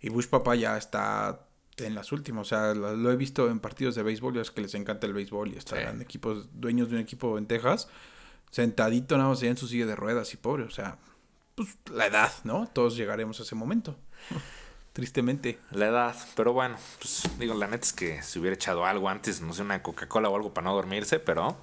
Y 0.00 0.10
Bush 0.10 0.26
papá 0.26 0.54
ya 0.54 0.76
está 0.76 1.48
en 1.76 1.94
las 1.94 2.12
últimas, 2.12 2.42
o 2.42 2.48
sea, 2.48 2.74
lo 2.74 3.10
he 3.12 3.16
visto 3.16 3.48
en 3.48 3.60
partidos 3.60 3.94
de 3.94 4.02
béisbol, 4.02 4.34
ya 4.34 4.42
es 4.42 4.50
que 4.50 4.60
les 4.60 4.74
encanta 4.74 5.06
el 5.06 5.12
béisbol 5.12 5.52
y 5.54 5.56
están 5.56 6.02
equipos, 6.02 6.48
dueños 6.52 6.88
de 6.88 6.96
un 6.96 7.02
equipo 7.02 7.38
en 7.38 7.46
Texas, 7.46 7.88
sentadito 8.50 9.16
nada 9.16 9.28
más 9.28 9.42
en 9.44 9.56
su 9.56 9.68
silla 9.68 9.86
de 9.86 9.94
ruedas 9.94 10.34
y 10.34 10.38
pobre, 10.38 10.64
o 10.64 10.70
sea, 10.70 10.98
pues 11.58 11.76
la 11.92 12.06
edad, 12.06 12.32
¿no? 12.44 12.68
Todos 12.72 12.96
llegaremos 12.96 13.40
a 13.40 13.42
ese 13.42 13.54
momento. 13.54 13.96
Tristemente. 14.92 15.58
La 15.70 15.88
edad, 15.88 16.16
pero 16.34 16.52
bueno, 16.52 16.76
pues 16.98 17.22
digo, 17.38 17.54
la 17.54 17.66
neta 17.66 17.84
es 17.84 17.92
que 17.92 18.22
se 18.22 18.38
hubiera 18.38 18.54
echado 18.54 18.84
algo 18.84 19.08
antes, 19.08 19.40
no 19.40 19.52
sé, 19.52 19.62
una 19.62 19.82
Coca-Cola 19.82 20.28
o 20.28 20.36
algo 20.36 20.52
para 20.52 20.64
no 20.66 20.74
dormirse, 20.74 21.20
pero 21.20 21.56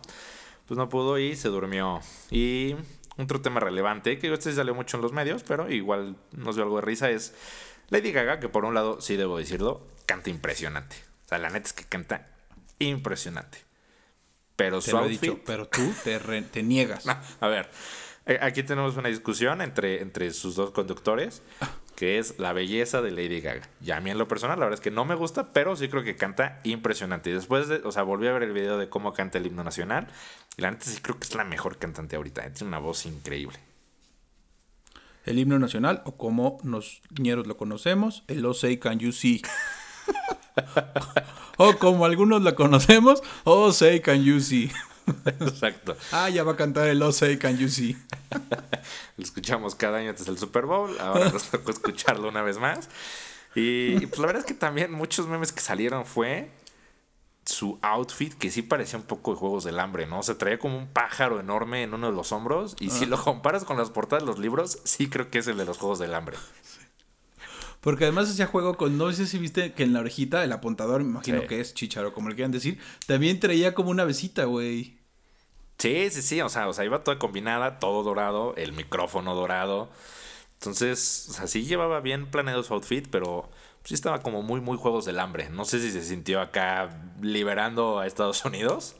pues 0.68 0.78
no 0.78 0.90
pudo 0.90 1.18
y 1.20 1.36
se 1.36 1.50
durmió. 1.50 2.00
Y 2.32 2.76
otro 3.18 3.42
tema 3.42 3.60
relevante, 3.60 4.20
que 4.20 4.32
este 4.34 4.54
salió 4.54 4.74
mucho 4.74 4.98
en 4.98 5.04
los 5.04 5.12
medios, 5.12 5.44
pero 5.44 5.70
igual 5.70 6.16
nos 6.32 6.56
dio 6.56 6.64
algo 6.64 6.78
de 6.78 6.84
risa, 6.84 7.10
es 7.10 7.34
Lady 7.90 8.12
Gaga, 8.12 8.40
que 8.40 8.50
por 8.50 8.66
un 8.66 8.74
lado, 8.74 9.02
sí 9.02 9.16
debo 9.16 9.38
decirlo, 9.38 9.86
canta 10.06 10.30
impresionante. 10.30 10.96
O 11.26 11.30
sea, 11.30 11.38
la 11.38 11.50
neta 11.50 11.68
es 11.68 11.74
que 11.74 11.84
canta 11.84 12.28
impresionante. 12.80 13.60
Pero 14.56 14.80
su 14.82 14.98
outfit... 14.98 15.40
pero 15.46 15.68
tú 15.68 15.94
te, 16.04 16.20
te 16.20 16.64
niegas. 16.64 17.06
a 17.40 17.48
ver, 17.48 17.70
aquí 18.42 18.64
tenemos 18.64 18.98
una 18.98 19.10
discusión 19.10 19.62
entre, 19.62 20.02
entre 20.02 20.32
sus 20.32 20.56
dos 20.56 20.72
conductores, 20.72 21.44
que 21.96 22.18
es 22.18 22.40
la 22.40 22.54
belleza 22.54 23.02
de 23.02 23.12
Lady 23.12 23.40
Gaga. 23.40 23.70
Y 23.82 23.92
a 23.92 24.02
mí 24.02 24.10
en 24.10 24.18
lo 24.18 24.28
personal, 24.28 24.60
la 24.60 24.66
verdad 24.66 24.80
es 24.80 24.84
que 24.84 24.92
no 24.92 25.06
me 25.06 25.16
gusta, 25.16 25.54
pero 25.54 25.76
sí 25.76 25.88
creo 25.90 26.04
que 26.04 26.16
canta 26.16 26.60
impresionante. 26.64 27.30
Y 27.30 27.34
después, 27.34 27.68
de, 27.68 27.82
o 27.84 27.92
sea, 27.92 28.04
volví 28.04 28.28
a 28.28 28.34
ver 28.34 28.44
el 28.44 28.54
video 28.54 28.78
de 28.78 28.90
cómo 28.90 29.14
canta 29.14 29.38
el 29.38 29.46
himno 29.46 29.64
nacional. 29.64 30.08
Y 30.58 30.62
la 30.62 30.72
neta 30.72 30.86
sí 30.86 31.00
creo 31.02 31.20
que 31.20 31.26
es 31.26 31.36
la 31.36 31.44
mejor 31.44 31.78
cantante 31.78 32.16
ahorita. 32.16 32.52
Tiene 32.52 32.70
una 32.70 32.80
voz 32.80 33.06
increíble. 33.06 33.60
El 35.26 35.40
himno 35.40 35.58
nacional, 35.58 36.02
o 36.06 36.18
como 36.18 36.60
los 36.64 37.02
ñeros 37.20 37.48
lo 37.48 37.58
conocemos, 37.58 38.24
el 38.28 38.46
O 38.46 38.54
Say 38.54 38.78
Can 38.78 39.00
You 39.00 39.12
See. 39.12 39.42
o 41.58 41.78
como 41.78 42.06
algunos 42.06 42.42
lo 42.42 42.56
conocemos, 42.56 43.22
O 43.44 43.72
Say 43.72 44.02
Can 44.02 44.24
You 44.24 44.40
See. 44.40 44.72
Exacto. 45.26 45.96
Ah, 46.12 46.30
ya 46.30 46.44
va 46.44 46.54
a 46.54 46.56
cantar 46.56 46.88
el 46.88 47.02
O 47.02 47.12
Say 47.12 47.38
Can 47.38 47.58
You 47.58 47.70
See. 47.70 47.98
Lo 49.18 49.24
escuchamos 49.24 49.76
cada 49.76 50.00
año 50.00 50.10
antes 50.10 50.26
del 50.26 50.38
Super 50.38 50.66
Bowl. 50.66 50.98
Ahora 51.00 51.30
nos 51.34 51.50
tocó 51.50 51.72
escucharlo 51.72 52.28
una 52.30 52.42
vez 52.42 52.58
más. 52.58 52.90
Y, 53.56 54.06
pues 54.08 54.20
la 54.20 54.28
verdad 54.28 54.42
es 54.42 54.46
que 54.46 54.54
también 54.54 54.92
muchos 54.92 55.28
memes 55.28 55.54
que 55.54 55.62
salieron 55.62 56.06
fue 56.06 56.52
su 57.46 57.80
outfit 57.82 58.34
que 58.34 58.50
sí 58.52 58.64
parecía 58.64 59.00
un 59.00 59.06
poco 59.06 59.32
de 59.32 59.38
Juegos 59.38 59.64
del 59.64 59.80
Hambre, 59.80 60.08
¿no? 60.08 60.24
Se 60.24 60.36
traía 60.36 60.60
como 60.60 60.78
un 60.78 60.88
pájaro 60.88 61.40
enorme 61.40 61.84
en 61.84 61.94
uno 61.94 62.08
de 62.08 62.14
los 62.14 62.34
hombros. 62.34 62.76
Y 62.80 62.90
si 62.90 63.06
lo 63.06 63.22
comparas 63.24 63.64
con 63.64 63.78
las 63.78 63.92
portadas 63.92 64.24
de 64.24 64.28
los 64.28 64.40
libros, 64.40 64.80
sí 64.84 65.08
creo 65.08 65.30
que 65.30 65.40
es 65.40 65.48
el 65.48 65.58
de 65.58 65.66
los 65.66 65.78
Juegos 65.78 66.00
del 66.00 66.16
Hambre. 66.16 66.38
Porque 67.86 68.06
además 68.06 68.32
hacía 68.32 68.48
juego 68.48 68.78
con, 68.78 68.98
no 68.98 69.12
sé 69.12 69.28
si 69.28 69.38
viste 69.38 69.74
que 69.74 69.84
en 69.84 69.94
la 69.94 70.00
orejita, 70.00 70.44
el 70.44 70.52
apuntador, 70.52 71.04
me 71.04 71.12
imagino 71.12 71.46
que 71.46 71.60
es 71.60 71.76
chicharo, 71.76 72.14
como 72.14 72.30
le 72.30 72.36
quieran 72.36 72.52
decir, 72.52 72.80
también 73.06 73.40
traía 73.40 73.76
como 73.76 73.92
una 73.92 74.06
besita, 74.06 74.46
güey. 74.46 74.98
Sí, 75.78 76.10
sí, 76.10 76.24
sí, 76.24 76.42
o 76.42 76.50
sea, 76.50 76.68
o 76.68 76.74
sea, 76.74 76.84
iba 76.84 77.04
toda 77.04 77.20
combinada, 77.20 77.78
todo 77.78 78.02
dorado, 78.02 78.56
el 78.58 78.74
micrófono 78.74 79.36
dorado. 79.36 79.92
Entonces, 80.56 81.28
o 81.30 81.34
sea, 81.34 81.46
sí 81.46 81.66
llevaba 81.66 82.00
bien 82.00 82.26
planeado 82.32 82.64
su 82.64 82.74
outfit, 82.74 83.08
pero 83.12 83.52
sí 83.84 83.94
estaba 83.94 84.24
como 84.24 84.42
muy, 84.42 84.62
muy 84.62 84.80
Juegos 84.80 85.06
del 85.06 85.20
Hambre. 85.20 85.50
No 85.52 85.64
sé 85.64 85.80
si 85.80 85.92
se 85.92 86.02
sintió 86.02 86.42
acá 86.42 87.14
liberando 87.22 88.00
a 88.00 88.08
Estados 88.08 88.44
Unidos, 88.46 88.96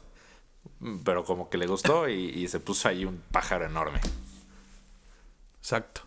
pero 1.04 1.24
como 1.24 1.50
que 1.50 1.58
le 1.58 1.66
gustó 1.66 2.08
y, 2.08 2.30
y 2.30 2.48
se 2.50 2.60
puso 2.60 2.88
ahí 2.88 3.04
un 3.04 3.20
pájaro 3.32 3.66
enorme. 3.66 4.00
Exacto. 5.58 6.05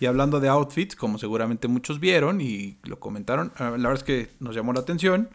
Y 0.00 0.06
hablando 0.06 0.40
de 0.40 0.48
outfits, 0.48 0.96
como 0.96 1.18
seguramente 1.18 1.68
muchos 1.68 2.00
vieron 2.00 2.40
y 2.40 2.78
lo 2.82 3.00
comentaron, 3.00 3.52
ah, 3.56 3.70
la 3.70 3.88
verdad 3.88 3.94
es 3.94 4.02
que 4.02 4.30
nos 4.40 4.54
llamó 4.54 4.72
la 4.72 4.80
atención 4.80 5.30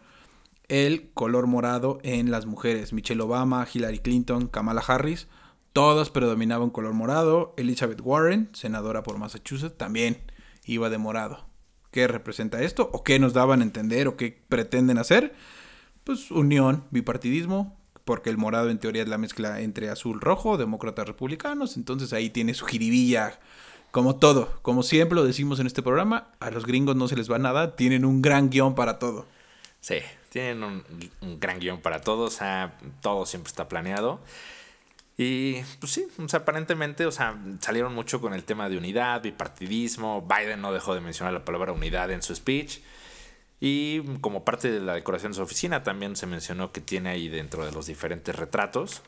el 0.68 1.10
color 1.14 1.46
morado 1.48 1.98
en 2.04 2.30
las 2.30 2.46
mujeres. 2.46 2.92
Michelle 2.92 3.22
Obama, 3.22 3.66
Hillary 3.72 3.98
Clinton, 3.98 4.46
Kamala 4.46 4.82
Harris, 4.86 5.26
todas 5.72 6.10
predominaban 6.10 6.70
color 6.70 6.94
morado. 6.94 7.54
Elizabeth 7.56 8.00
Warren, 8.02 8.50
senadora 8.52 9.02
por 9.02 9.18
Massachusetts, 9.18 9.76
también 9.76 10.18
iba 10.64 10.88
de 10.88 10.98
morado. 10.98 11.46
¿Qué 11.90 12.06
representa 12.06 12.62
esto? 12.62 12.88
¿O 12.92 13.02
qué 13.02 13.18
nos 13.18 13.32
daban 13.32 13.60
a 13.60 13.64
entender? 13.64 14.06
¿O 14.06 14.16
qué 14.16 14.40
pretenden 14.48 14.98
hacer? 14.98 15.34
Pues 16.04 16.30
unión, 16.30 16.84
bipartidismo, 16.90 17.76
porque 18.04 18.30
el 18.30 18.38
morado 18.38 18.70
en 18.70 18.78
teoría 18.78 19.02
es 19.02 19.08
la 19.08 19.18
mezcla 19.18 19.60
entre 19.60 19.90
azul 19.90 20.20
rojo, 20.20 20.56
demócratas 20.56 21.06
republicanos, 21.06 21.76
entonces 21.76 22.12
ahí 22.12 22.30
tiene 22.30 22.54
su 22.54 22.66
jiribilla 22.66 23.40
como 23.90 24.16
todo, 24.16 24.58
como 24.62 24.82
siempre 24.82 25.16
lo 25.16 25.24
decimos 25.24 25.60
en 25.60 25.66
este 25.66 25.82
programa, 25.82 26.28
a 26.40 26.50
los 26.50 26.66
gringos 26.66 26.96
no 26.96 27.08
se 27.08 27.16
les 27.16 27.30
va 27.30 27.38
nada, 27.38 27.76
tienen 27.76 28.04
un 28.04 28.22
gran 28.22 28.50
guion 28.50 28.74
para 28.74 28.98
todo. 28.98 29.26
Sí, 29.80 29.96
tienen 30.28 30.62
un, 30.62 31.40
gran 31.40 31.58
guion 31.58 31.80
para 31.80 32.00
todo, 32.00 32.24
o 32.24 32.30
sea, 32.30 32.78
todo 33.00 33.26
siempre 33.26 33.48
está 33.48 33.68
planeado. 33.68 34.20
Y 35.16 35.60
pues 35.80 35.92
sí, 35.92 36.06
o 36.18 36.28
sea, 36.28 36.40
aparentemente, 36.40 37.04
o 37.04 37.12
sea, 37.12 37.36
salieron 37.60 37.94
mucho 37.94 38.20
con 38.20 38.32
el 38.32 38.44
tema 38.44 38.68
de 38.68 38.78
unidad, 38.78 39.22
bipartidismo. 39.22 40.26
Biden 40.26 40.62
no 40.62 40.72
dejó 40.72 40.94
de 40.94 41.00
mencionar 41.00 41.34
la 41.34 41.44
palabra 41.44 41.72
unidad 41.72 42.10
en 42.10 42.22
su 42.22 42.34
speech. 42.34 42.80
Y 43.60 44.00
como 44.20 44.44
parte 44.44 44.70
de 44.70 44.80
la 44.80 44.94
decoración 44.94 45.32
de 45.32 45.36
su 45.36 45.42
oficina, 45.42 45.82
también 45.82 46.16
se 46.16 46.26
mencionó 46.26 46.72
que 46.72 46.80
tiene 46.80 47.10
ahí 47.10 47.28
dentro 47.28 47.66
de 47.66 47.72
los 47.72 47.86
diferentes 47.86 48.34
retratos 48.34 49.02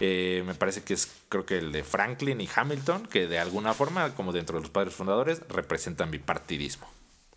Eh, 0.00 0.42
me 0.46 0.54
parece 0.54 0.82
que 0.82 0.94
es, 0.94 1.12
creo 1.28 1.44
que 1.44 1.58
el 1.58 1.72
de 1.72 1.84
Franklin 1.84 2.40
y 2.40 2.48
Hamilton, 2.54 3.06
que 3.06 3.26
de 3.26 3.38
alguna 3.38 3.74
forma, 3.74 4.14
como 4.14 4.32
dentro 4.32 4.56
de 4.56 4.62
los 4.62 4.70
padres 4.70 4.94
fundadores, 4.94 5.42
representan 5.48 6.10
bipartidismo. 6.10 6.88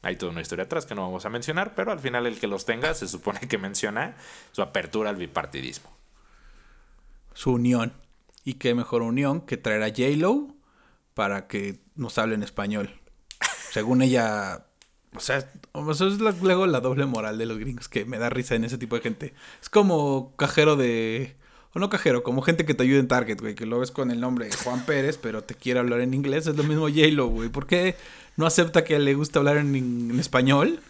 Hay 0.02 0.16
toda 0.16 0.32
una 0.32 0.42
historia 0.42 0.66
atrás 0.66 0.86
que 0.86 0.96
no 0.96 1.02
vamos 1.02 1.26
a 1.26 1.30
mencionar, 1.30 1.76
pero 1.76 1.92
al 1.92 2.00
final 2.00 2.26
el 2.26 2.40
que 2.40 2.48
los 2.48 2.66
tenga 2.66 2.94
se 2.94 3.08
supone 3.08 3.40
que 3.42 3.58
menciona 3.58 4.16
su 4.52 4.62
apertura 4.62 5.10
al 5.10 5.18
bipartidismo. 5.18 5.92
Su 7.34 7.54
unión. 7.54 7.94
Y 8.46 8.56
qué 8.56 8.76
mejor 8.76 9.02
unión 9.02 9.42
que 9.42 9.58
traer 9.58 9.84
a 9.84 9.88
J-Lo 9.88 10.56
para 11.14 11.48
que 11.48 11.80
nos 11.96 12.18
hable 12.18 12.36
en 12.36 12.44
español. 12.44 13.00
Según 13.72 14.02
ella, 14.02 14.66
o 15.16 15.20
sea, 15.20 15.50
eso 15.90 16.08
es 16.08 16.20
luego 16.42 16.68
la 16.68 16.82
doble 16.82 17.06
moral 17.06 17.38
de 17.38 17.46
los 17.46 17.58
gringos 17.58 17.88
que 17.88 18.06
me 18.06 18.20
da 18.20 18.30
risa 18.30 18.56
en 18.56 18.66
ese 18.66 18.78
tipo 18.78 18.96
de 18.96 19.02
gente. 19.02 19.34
Es 19.62 19.70
como 19.70 20.36
cajero 20.36 20.76
de 20.76 21.38
o 21.74 21.80
no 21.80 21.90
cajero, 21.90 22.24
como 22.24 22.42
gente 22.42 22.66
que 22.66 22.74
te 22.74 22.84
ayuda 22.84 23.00
en 23.00 23.08
Target, 23.08 23.40
güey, 23.40 23.56
que 23.56 23.66
lo 23.66 23.80
ves 23.80 23.90
con 23.90 24.12
el 24.12 24.20
nombre 24.20 24.50
Juan 24.64 24.86
Pérez, 24.86 25.18
pero 25.18 25.44
te 25.44 25.56
quiere 25.56 25.80
hablar 25.80 26.02
en 26.02 26.14
inglés. 26.14 26.46
Es 26.46 26.56
lo 26.56 26.64
mismo 26.64 26.88
J-Lo, 26.88 27.28
güey. 27.28 27.50
¿Por 27.50 27.66
qué 27.66 27.96
no 28.38 28.46
acepta 28.46 28.84
que 28.84 29.00
le 29.00 29.16
gusta 29.16 29.40
hablar 29.40 29.58
en, 29.58 30.20
español? 30.20 30.80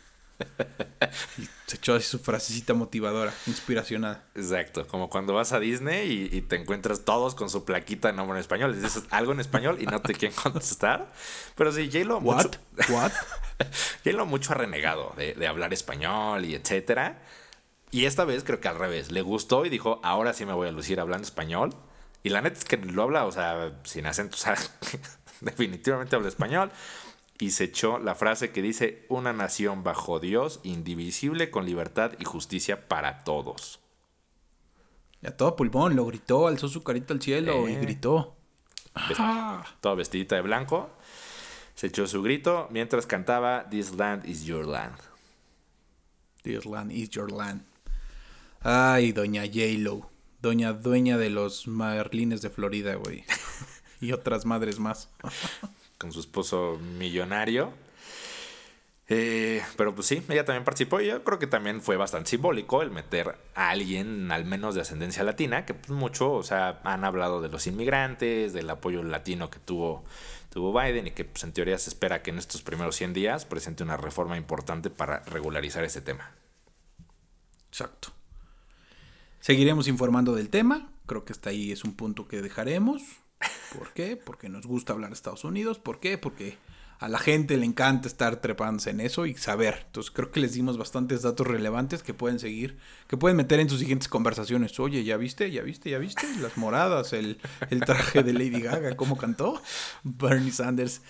Y 1.37 1.47
se 1.67 1.77
echó 1.77 1.95
así 1.95 2.05
su 2.05 2.19
frasecita 2.19 2.73
motivadora, 2.73 3.33
inspiracional. 3.47 4.23
Exacto, 4.35 4.85
como 4.87 5.09
cuando 5.09 5.33
vas 5.33 5.53
a 5.53 5.59
Disney 5.59 6.29
y, 6.31 6.41
te 6.41 6.57
encuentras 6.57 7.05
todos 7.05 7.33
con 7.33 7.49
su 7.49 7.63
plaquita 7.63 8.09
de 8.09 8.15
nombre 8.15 8.37
en 8.37 8.41
español. 8.41 8.71
Les 8.71 8.81
dices 8.81 9.03
algo 9.09 9.31
en 9.31 9.39
español 9.39 9.77
y 9.79 9.85
no 9.85 10.01
te 10.01 10.13
quieren 10.13 10.35
contestar. 10.43 11.13
Pero 11.55 11.71
sí, 11.71 11.89
J-Lo 11.89 12.19
mucho... 12.19 12.49
¿What? 12.89 13.11
J-Lo 14.03 14.25
mucho 14.25 14.51
ha 14.51 14.55
renegado 14.55 15.13
de, 15.15 15.33
de 15.33 15.47
hablar 15.47 15.71
español 15.71 16.43
y 16.43 16.55
etcétera. 16.55 17.21
Y 17.93 18.05
esta 18.05 18.25
vez 18.25 18.43
creo 18.43 18.59
que 18.59 18.67
al 18.67 18.79
revés, 18.79 19.11
le 19.11 19.21
gustó 19.21 19.67
y 19.67 19.69
dijo, 19.69 19.99
ahora 20.01 20.33
sí 20.33 20.47
me 20.47 20.53
voy 20.53 20.67
a 20.67 20.71
lucir 20.71 20.99
hablando 20.99 21.27
español. 21.27 21.75
Y 22.23 22.29
la 22.29 22.41
neta 22.41 22.57
es 22.57 22.65
que 22.65 22.77
lo 22.77 23.03
habla, 23.03 23.27
o 23.27 23.31
sea, 23.31 23.79
sin 23.83 24.07
acento, 24.07 24.35
o 24.35 24.39
sea, 24.39 24.55
definitivamente 25.41 26.15
habla 26.15 26.27
español. 26.27 26.71
Y 27.37 27.51
se 27.51 27.65
echó 27.65 27.99
la 27.99 28.15
frase 28.15 28.51
que 28.51 28.63
dice, 28.63 29.05
una 29.09 29.31
nación 29.31 29.83
bajo 29.83 30.19
Dios, 30.19 30.59
indivisible, 30.63 31.51
con 31.51 31.67
libertad 31.67 32.13
y 32.17 32.25
justicia 32.25 32.87
para 32.87 33.23
todos. 33.23 33.79
Ya 35.21 35.37
todo 35.37 35.55
pulmón, 35.55 35.95
lo 35.95 36.07
gritó, 36.07 36.47
alzó 36.47 36.69
su 36.69 36.81
carita 36.81 37.13
al 37.13 37.21
cielo 37.21 37.69
y 37.69 37.73
eh. 37.73 37.79
gritó. 37.79 38.35
Toda 39.81 39.93
vestidita 39.93 40.35
de 40.35 40.41
blanco. 40.41 40.89
Se 41.75 41.87
echó 41.87 42.07
su 42.07 42.23
grito 42.23 42.67
mientras 42.71 43.05
cantaba 43.05 43.69
This 43.69 43.93
land 43.93 44.25
is 44.25 44.45
your 44.45 44.65
land. 44.65 44.97
This 46.41 46.65
land 46.65 46.91
is 46.91 47.11
your 47.11 47.31
land. 47.31 47.61
Ay, 48.63 49.11
doña 49.11 49.43
J-Lo. 49.43 50.09
Doña 50.41 50.71
dueña 50.71 51.17
de 51.17 51.29
los 51.29 51.67
Marlines 51.67 52.41
de 52.41 52.49
Florida, 52.49 52.95
güey. 52.95 53.25
y 54.01 54.13
otras 54.13 54.45
madres 54.45 54.79
más. 54.79 55.09
Con 55.97 56.13
su 56.13 56.21
esposo 56.21 56.79
millonario. 56.97 57.73
Eh, 59.09 59.61
pero 59.75 59.93
pues 59.93 60.07
sí, 60.07 60.23
ella 60.29 60.45
también 60.45 60.63
participó 60.63 61.01
y 61.01 61.07
yo 61.07 61.23
creo 61.25 61.39
que 61.39 61.47
también 61.47 61.81
fue 61.81 61.97
bastante 61.97 62.29
simbólico 62.29 62.81
el 62.81 62.89
meter 62.89 63.37
a 63.53 63.69
alguien, 63.69 64.31
al 64.31 64.45
menos 64.45 64.75
de 64.75 64.81
ascendencia 64.81 65.23
latina, 65.23 65.65
que 65.65 65.73
pues 65.73 65.89
mucho, 65.89 66.31
o 66.31 66.43
sea, 66.43 66.79
han 66.85 67.03
hablado 67.03 67.41
de 67.41 67.49
los 67.49 67.67
inmigrantes, 67.67 68.53
del 68.53 68.69
apoyo 68.69 69.03
latino 69.03 69.49
que 69.49 69.59
tuvo, 69.59 70.05
tuvo 70.49 70.71
Biden 70.79 71.07
y 71.07 71.11
que 71.11 71.25
pues 71.25 71.43
en 71.43 71.51
teoría 71.51 71.77
se 71.77 71.89
espera 71.89 72.21
que 72.21 72.31
en 72.31 72.39
estos 72.39 72.61
primeros 72.61 72.95
100 72.95 73.11
días 73.13 73.43
presente 73.43 73.83
una 73.83 73.97
reforma 73.97 74.37
importante 74.37 74.89
para 74.89 75.19
regularizar 75.19 75.83
ese 75.83 75.99
tema. 75.99 76.31
Exacto. 77.67 78.12
Seguiremos 79.43 79.89
informando 79.89 80.35
del 80.35 80.49
tema. 80.49 80.87
Creo 81.05 81.25
que 81.25 81.33
hasta 81.33 81.49
ahí 81.49 81.73
es 81.73 81.83
un 81.83 81.95
punto 81.95 82.29
que 82.29 82.41
dejaremos. 82.41 83.01
¿Por 83.77 83.91
qué? 83.91 84.15
Porque 84.15 84.47
nos 84.47 84.65
gusta 84.65 84.93
hablar 84.93 85.09
de 85.09 85.15
Estados 85.15 85.43
Unidos. 85.43 85.79
¿Por 85.79 85.99
qué? 85.99 86.17
Porque 86.17 86.55
a 86.97 87.09
la 87.09 87.19
gente 87.19 87.57
le 87.57 87.65
encanta 87.65 88.07
estar 88.07 88.37
trepándose 88.37 88.91
en 88.91 89.01
eso 89.01 89.25
y 89.25 89.35
saber. 89.35 89.83
Entonces 89.87 90.13
creo 90.15 90.31
que 90.31 90.39
les 90.39 90.53
dimos 90.53 90.77
bastantes 90.77 91.23
datos 91.23 91.45
relevantes 91.45 92.03
que 92.03 92.13
pueden 92.13 92.39
seguir, 92.39 92.77
que 93.09 93.17
pueden 93.17 93.35
meter 93.35 93.59
en 93.59 93.69
sus 93.69 93.79
siguientes 93.79 94.07
conversaciones. 94.07 94.79
Oye, 94.79 95.03
¿ya 95.03 95.17
viste? 95.17 95.51
¿Ya 95.51 95.61
viste? 95.61 95.89
¿Ya 95.89 95.97
viste? 95.97 96.25
Las 96.39 96.55
moradas, 96.55 97.11
el, 97.11 97.37
traje 97.85 98.23
de 98.23 98.31
Lady 98.31 98.61
Gaga, 98.61 98.95
cómo 98.95 99.17
cantó 99.17 99.61
Bernie 100.03 100.53
Sanders 100.53 101.01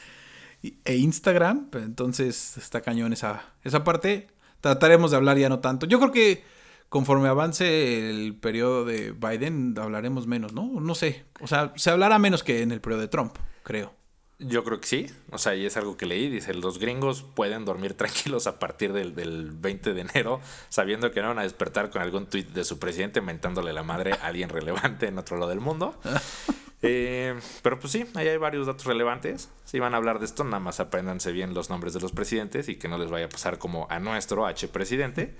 e 0.63 0.95
Instagram. 0.95 1.69
Entonces 1.73 2.57
está 2.57 2.81
cañón 2.81 3.13
esa, 3.13 3.45
esa 3.63 3.83
parte. 3.83 4.25
Trataremos 4.59 5.11
de 5.11 5.17
hablar 5.17 5.37
ya 5.37 5.49
no 5.49 5.59
tanto. 5.59 5.85
Yo 5.85 5.99
creo 5.99 6.11
que 6.11 6.62
conforme 6.93 7.27
avance 7.27 8.12
el 8.12 8.35
periodo 8.35 8.85
de 8.85 9.13
Biden, 9.13 9.73
hablaremos 9.79 10.27
menos, 10.27 10.53
¿no? 10.53 10.79
No 10.79 10.93
sé. 10.93 11.25
O 11.41 11.47
sea, 11.47 11.73
se 11.75 11.89
hablará 11.89 12.19
menos 12.19 12.43
que 12.43 12.62
en 12.62 12.71
el 12.71 12.81
periodo 12.81 13.01
de 13.01 13.07
Trump, 13.07 13.35
creo. 13.63 13.95
Yo 14.38 14.63
creo 14.63 14.79
que 14.79 14.85
sí. 14.85 15.07
O 15.31 15.39
sea, 15.39 15.55
y 15.55 15.65
es 15.65 15.75
algo 15.75 15.97
que 15.97 16.05
leí. 16.05 16.29
Dice, 16.29 16.53
los 16.53 16.77
gringos 16.77 17.23
pueden 17.23 17.65
dormir 17.65 17.93
tranquilos 17.97 18.45
a 18.45 18.59
partir 18.59 18.93
del, 18.93 19.15
del 19.15 19.50
20 19.53 19.95
de 19.95 20.01
enero, 20.01 20.39
sabiendo 20.69 21.12
que 21.12 21.23
no 21.23 21.29
van 21.29 21.39
a 21.39 21.41
despertar 21.41 21.89
con 21.89 22.03
algún 22.03 22.27
tuit 22.27 22.50
de 22.50 22.63
su 22.63 22.77
presidente 22.77 23.21
mentándole 23.21 23.73
la 23.73 23.81
madre 23.81 24.13
a 24.13 24.27
alguien 24.27 24.50
relevante 24.50 25.07
en 25.07 25.17
otro 25.17 25.38
lado 25.38 25.50
del 25.50 25.62
mundo. 25.62 26.00
Eh, 26.85 27.39
pero 27.61 27.79
pues 27.79 27.93
sí, 27.93 28.05
ahí 28.13 28.27
hay 28.27 28.37
varios 28.37 28.67
datos 28.67 28.85
relevantes. 28.85 29.49
Si 29.63 29.79
van 29.79 29.93
a 29.93 29.97
hablar 29.97 30.19
de 30.19 30.25
esto, 30.25 30.43
nada 30.43 30.59
más 30.59 30.79
apréndanse 30.79 31.31
bien 31.31 31.53
los 31.53 31.69
nombres 31.69 31.93
de 31.93 32.01
los 32.01 32.11
presidentes 32.11 32.67
y 32.67 32.75
que 32.75 32.89
no 32.89 32.97
les 32.97 33.09
vaya 33.09 33.25
a 33.25 33.29
pasar 33.29 33.57
como 33.57 33.87
a 33.89 33.99
nuestro 33.99 34.45
H 34.45 34.67
presidente 34.67 35.33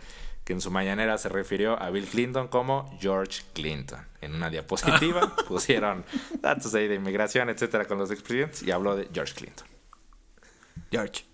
que 0.44 0.54
en 0.54 0.62
su 0.62 0.72
mañanera 0.72 1.18
se 1.18 1.30
refirió 1.30 1.82
a 1.82 1.90
Bill 1.90 2.06
Clinton 2.06 2.48
como 2.48 2.98
George 3.00 3.44
Clinton. 3.54 4.00
En 4.22 4.36
una 4.36 4.50
diapositiva 4.50 5.36
pusieron 5.48 6.04
datos 6.42 6.74
ahí 6.76 6.88
de 6.88 6.96
inmigración, 6.96 7.50
etcétera, 7.50 7.86
con 7.86 7.98
los 7.98 8.12
expresidentes 8.12 8.64
y 8.64 8.72
habló 8.72 8.96
de 8.96 9.08
George 9.14 9.34
Clinton. 9.34 9.68
George. 10.92 11.26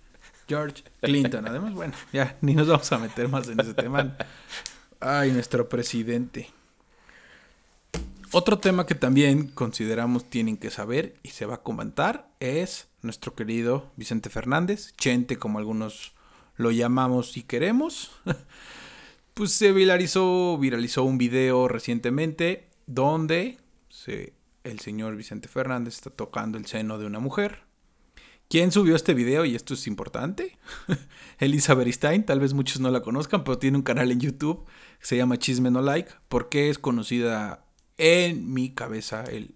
George 0.47 0.83
Clinton. 1.01 1.47
Además, 1.47 1.73
bueno, 1.73 1.93
ya 2.11 2.37
ni 2.41 2.53
nos 2.53 2.67
vamos 2.67 2.91
a 2.91 2.97
meter 2.97 3.27
más 3.27 3.47
en 3.47 3.59
ese 3.59 3.73
tema. 3.73 4.15
Ay, 4.99 5.31
nuestro 5.31 5.69
presidente. 5.69 6.49
Otro 8.31 8.59
tema 8.59 8.85
que 8.85 8.93
también 8.93 9.47
consideramos 9.47 10.29
tienen 10.29 10.57
que 10.57 10.69
saber 10.69 11.15
y 11.23 11.29
se 11.29 11.47
va 11.47 11.55
a 11.55 11.63
comentar 11.63 12.29
es 12.39 12.87
nuestro 13.01 13.33
querido 13.33 13.91
Vicente 13.95 14.29
Fernández, 14.29 14.93
Chente 14.97 15.37
como 15.37 15.57
algunos 15.57 16.13
lo 16.55 16.69
llamamos 16.69 17.37
y 17.37 17.41
queremos. 17.41 18.11
pues 19.33 19.51
se 19.53 19.71
viralizó, 19.71 20.59
viralizó 20.59 21.05
un 21.05 21.17
video 21.17 21.67
recientemente 21.67 22.67
donde 22.85 23.57
el 24.63 24.79
señor 24.79 25.15
Vicente 25.15 25.47
Fernández 25.47 25.95
está 25.95 26.11
tocando 26.11 26.59
el 26.59 26.67
seno 26.67 26.99
de 26.99 27.07
una 27.07 27.19
mujer. 27.19 27.63
¿Quién 28.47 28.71
subió 28.71 28.95
este 28.95 29.15
video? 29.15 29.43
Y 29.43 29.55
esto 29.55 29.73
es 29.73 29.87
importante. 29.87 30.59
Elisa 31.39 31.73
Beristain, 31.73 32.25
tal 32.25 32.39
vez 32.39 32.53
muchos 32.53 32.79
no 32.79 32.91
la 32.91 33.01
conozcan, 33.01 33.43
pero 33.43 33.57
tiene 33.57 33.77
un 33.77 33.83
canal 33.83 34.11
en 34.11 34.19
YouTube 34.19 34.65
que 34.99 35.05
se 35.05 35.17
llama 35.17 35.37
Chisme 35.37 35.71
No 35.71 35.81
Like. 35.81 36.11
¿Por 36.27 36.49
qué 36.49 36.69
es 36.69 36.77
conocida 36.77 37.65
en 37.99 38.51
mi 38.53 38.71
cabeza 38.71 39.23
el 39.23 39.55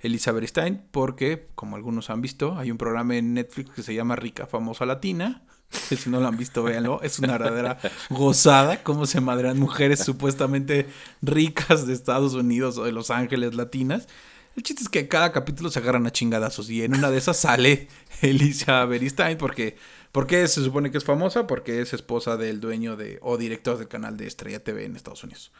Elisa 0.00 0.32
Beristain? 0.32 0.82
Porque, 0.90 1.48
como 1.54 1.76
algunos 1.76 2.10
han 2.10 2.20
visto, 2.20 2.56
hay 2.56 2.70
un 2.70 2.78
programa 2.78 3.16
en 3.16 3.34
Netflix 3.34 3.70
que 3.70 3.82
se 3.82 3.94
llama 3.94 4.16
Rica 4.16 4.46
Famosa 4.46 4.86
Latina 4.86 5.42
si 5.70 6.08
no 6.08 6.20
lo 6.20 6.28
han 6.28 6.36
visto, 6.36 6.62
véanlo. 6.62 7.00
Es 7.02 7.18
una 7.18 7.32
verdadera 7.32 7.78
gozada 8.10 8.82
cómo 8.82 9.06
se 9.06 9.20
madrean 9.20 9.58
mujeres 9.58 10.00
supuestamente 10.00 10.86
ricas 11.22 11.86
de 11.86 11.92
Estados 11.92 12.34
Unidos 12.34 12.78
o 12.78 12.84
de 12.84 12.92
Los 12.92 13.10
Ángeles 13.10 13.54
latinas. 13.54 14.08
El 14.56 14.62
chiste 14.62 14.82
es 14.82 14.88
que 14.88 15.06
cada 15.08 15.30
capítulo 15.30 15.70
se 15.70 15.78
agarran 15.78 16.06
a 16.06 16.12
chingadazos 16.12 16.68
y 16.70 16.82
en 16.82 16.94
una 16.94 17.10
de 17.10 17.18
esas 17.18 17.36
sale 17.36 17.88
Elisa 18.22 18.84
Beristain 18.86 19.38
porque, 19.38 19.76
porque 20.10 20.48
se 20.48 20.64
supone 20.64 20.90
que 20.90 20.98
es 20.98 21.04
famosa 21.04 21.46
porque 21.46 21.80
es 21.80 21.92
esposa 21.92 22.36
del 22.36 22.60
dueño 22.60 22.96
de 22.96 23.18
o 23.22 23.36
director 23.36 23.78
del 23.78 23.88
canal 23.88 24.16
de 24.16 24.26
Estrella 24.26 24.64
TV 24.64 24.84
en 24.84 24.96
Estados 24.96 25.22
Unidos. 25.22 25.52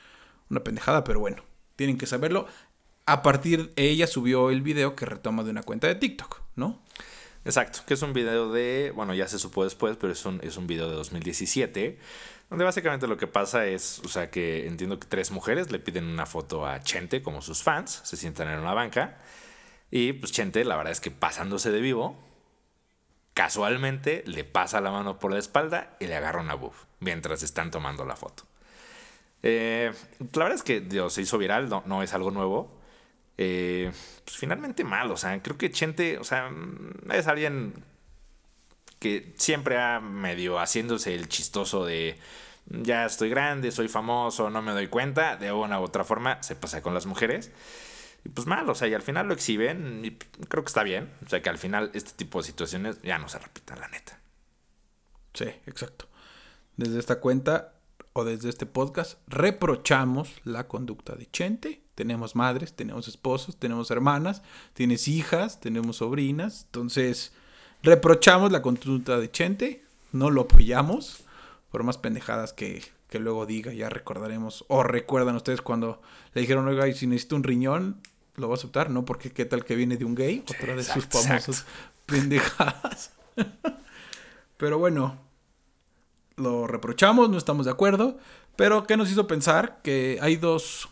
Una 0.51 0.65
pendejada, 0.65 1.05
pero 1.05 1.21
bueno, 1.21 1.45
tienen 1.79 1.97
que 1.97 2.07
saberlo. 2.07 2.47
A 3.07 3.23
partir 3.23 3.73
de 3.75 3.89
ella 3.89 4.09
subió 4.09 4.51
el 4.51 4.63
video 4.63 4.97
que 4.97 5.07
retoma 5.07 5.45
de 5.45 5.51
una 5.51 5.63
cuenta 5.63 5.87
de 5.87 5.95
TikTok, 5.95 6.43
¿no? 6.57 6.83
Exacto, 7.45 7.79
que 7.87 7.95
es 7.95 8.03
un 8.03 8.13
video 8.13 8.53
de, 8.53 8.93
bueno, 8.95 9.15
ya 9.15 9.29
se 9.29 9.39
supo 9.39 9.63
después, 9.63 9.97
pero 9.97 10.13
es 10.13 10.27
un, 10.27 10.41
es 10.43 10.57
un 10.57 10.67
video 10.67 10.91
de 10.91 10.97
2017, 10.97 11.99
donde 12.51 12.65
básicamente 12.65 13.07
lo 13.07 13.17
que 13.17 13.29
pasa 13.29 13.65
es, 13.65 14.01
o 14.05 14.09
sea, 14.09 14.29
que 14.29 14.67
entiendo 14.67 14.99
que 14.99 15.07
tres 15.07 15.31
mujeres 15.31 15.71
le 15.71 15.79
piden 15.79 16.05
una 16.05 16.27
foto 16.27 16.67
a 16.67 16.81
Chente 16.83 17.23
como 17.23 17.41
sus 17.41 17.63
fans, 17.63 18.01
se 18.03 18.17
sientan 18.17 18.49
en 18.49 18.59
una 18.59 18.75
banca, 18.75 19.19
y 19.91 20.15
pues 20.15 20.33
Chente, 20.33 20.65
la 20.65 20.77
verdad 20.77 20.93
es 20.93 21.01
que 21.01 21.13
pasándose 21.13 21.71
de 21.71 21.81
vivo, 21.81 22.19
casualmente 23.35 24.25
le 24.27 24.43
pasa 24.43 24.81
la 24.81 24.91
mano 24.91 25.21
por 25.21 25.33
la 25.33 25.39
espalda 25.39 25.97
y 26.01 26.09
le 26.09 26.17
agarra 26.17 26.41
una 26.41 26.55
buff 26.55 26.85
mientras 26.99 27.45
están 27.45 27.71
tomando 27.71 28.05
la 28.05 28.17
foto. 28.17 28.43
Eh, 29.43 29.93
la 30.19 30.45
verdad 30.45 30.55
es 30.55 30.63
que 30.63 30.81
Dios, 30.81 31.13
se 31.13 31.23
hizo 31.23 31.39
viral, 31.39 31.69
no, 31.69 31.83
no 31.87 32.03
es 32.03 32.15
algo 32.15 32.31
nuevo. 32.31 32.79
Eh, 33.37 33.93
pues 34.25 34.37
finalmente 34.37 34.85
mal. 34.85 35.11
O 35.11 35.17
sea, 35.17 35.41
creo 35.43 35.57
que 35.57 35.71
Chente, 35.71 36.19
o 36.19 36.25
sea, 36.25 36.51
es 37.13 37.27
alguien 37.27 37.75
que 38.99 39.35
siempre 39.37 39.79
ha 39.79 40.01
medio 40.01 40.59
haciéndose 40.59 41.15
el 41.15 41.29
chistoso 41.29 41.87
de 41.87 42.19
ya 42.67 43.07
estoy 43.07 43.31
grande, 43.31 43.71
soy 43.71 43.89
famoso, 43.89 44.51
no 44.51 44.61
me 44.61 44.73
doy 44.73 44.89
cuenta. 44.89 45.37
De 45.37 45.53
una 45.53 45.81
u 45.81 45.85
otra 45.85 46.05
forma 46.05 46.43
se 46.43 46.57
pasa 46.57 46.83
con 46.83 46.95
las 46.95 47.07
mujeres. 47.07 47.51
Y 48.25 48.31
pues 48.31 48.47
mal, 48.47 48.69
o 48.69 48.75
sea, 48.75 48.89
y 48.89 48.95
al 48.95 49.03
final 49.03 49.29
lo 49.29 49.35
exhiben 49.35 50.05
y 50.05 50.11
creo 50.49 50.65
que 50.65 50.69
está 50.69 50.83
bien. 50.83 51.11
O 51.25 51.29
sea, 51.29 51.41
que 51.41 51.49
al 51.49 51.59
final 51.59 51.91
este 51.95 52.13
tipo 52.13 52.39
de 52.39 52.45
situaciones 52.45 53.01
ya 53.03 53.19
no 53.19 53.29
se 53.29 53.39
repitan, 53.39 53.81
la 53.81 53.89
neta. 53.89 54.19
Sí, 55.35 55.47
exacto. 55.67 56.07
Desde 56.77 56.99
esta 56.99 57.21
cuenta 57.21 57.78
o 58.19 58.25
desde 58.25 58.49
este 58.49 58.67
podcast 58.67 59.17
reprochamos 59.29 60.33
la 60.43 60.67
conducta 60.67 61.15
de 61.15 61.31
Chente. 61.31 61.83
Tenemos 61.95 62.35
madres, 62.35 62.75
tenemos 62.75 63.07
esposos, 63.07 63.57
tenemos 63.57 63.93
hermanas, 63.93 64.43
tienes 64.75 65.07
hijas, 65.07 65.61
tenemos 65.61 65.99
sobrinas. 65.99 66.65
Entonces, 66.65 67.33
reprochamos 67.81 68.51
la 68.51 68.61
conducta 68.61 69.19
de 69.19 69.31
Chente, 69.31 69.85
no 70.11 70.31
lo 70.31 70.43
apoyamos, 70.43 71.23
por 71.71 71.85
más 71.85 71.97
pendejadas 71.97 72.53
que, 72.53 72.83
que 73.09 73.21
luego 73.21 73.47
diga, 73.47 73.73
ya 73.73 73.89
recordaremos. 73.89 74.65
O 74.67 74.83
recuerdan 74.83 75.37
ustedes 75.37 75.63
cuando 75.63 76.03
le 76.35 76.41
dijeron, 76.41 76.67
oiga, 76.67 76.89
y 76.89 76.95
si 76.95 77.07
necesito 77.07 77.37
un 77.37 77.45
riñón, 77.45 78.01
lo 78.35 78.49
va 78.49 78.55
a 78.55 78.59
aceptar, 78.59 78.91
¿no? 78.91 79.05
Porque 79.05 79.31
qué 79.31 79.45
tal 79.45 79.65
que 79.65 79.77
viene 79.77 79.97
de 79.97 80.05
un 80.05 80.17
gay, 80.17 80.43
otra 80.51 80.75
de 80.75 80.83
sus 80.83 81.07
famosos 81.07 81.67
pendejadas. 82.05 83.13
Pero 84.57 84.79
bueno, 84.81 85.28
lo 86.39 86.67
reprochamos, 86.67 87.29
no 87.31 87.39
estamos 87.39 87.67
de 87.67 87.73
acuerdo. 87.73 88.19
Pero 88.57 88.87
¿qué 88.87 88.97
nos 88.97 89.11
hizo 89.11 89.27
pensar? 89.27 89.81
Que 89.83 90.19
hay 90.21 90.37
dos, 90.37 90.89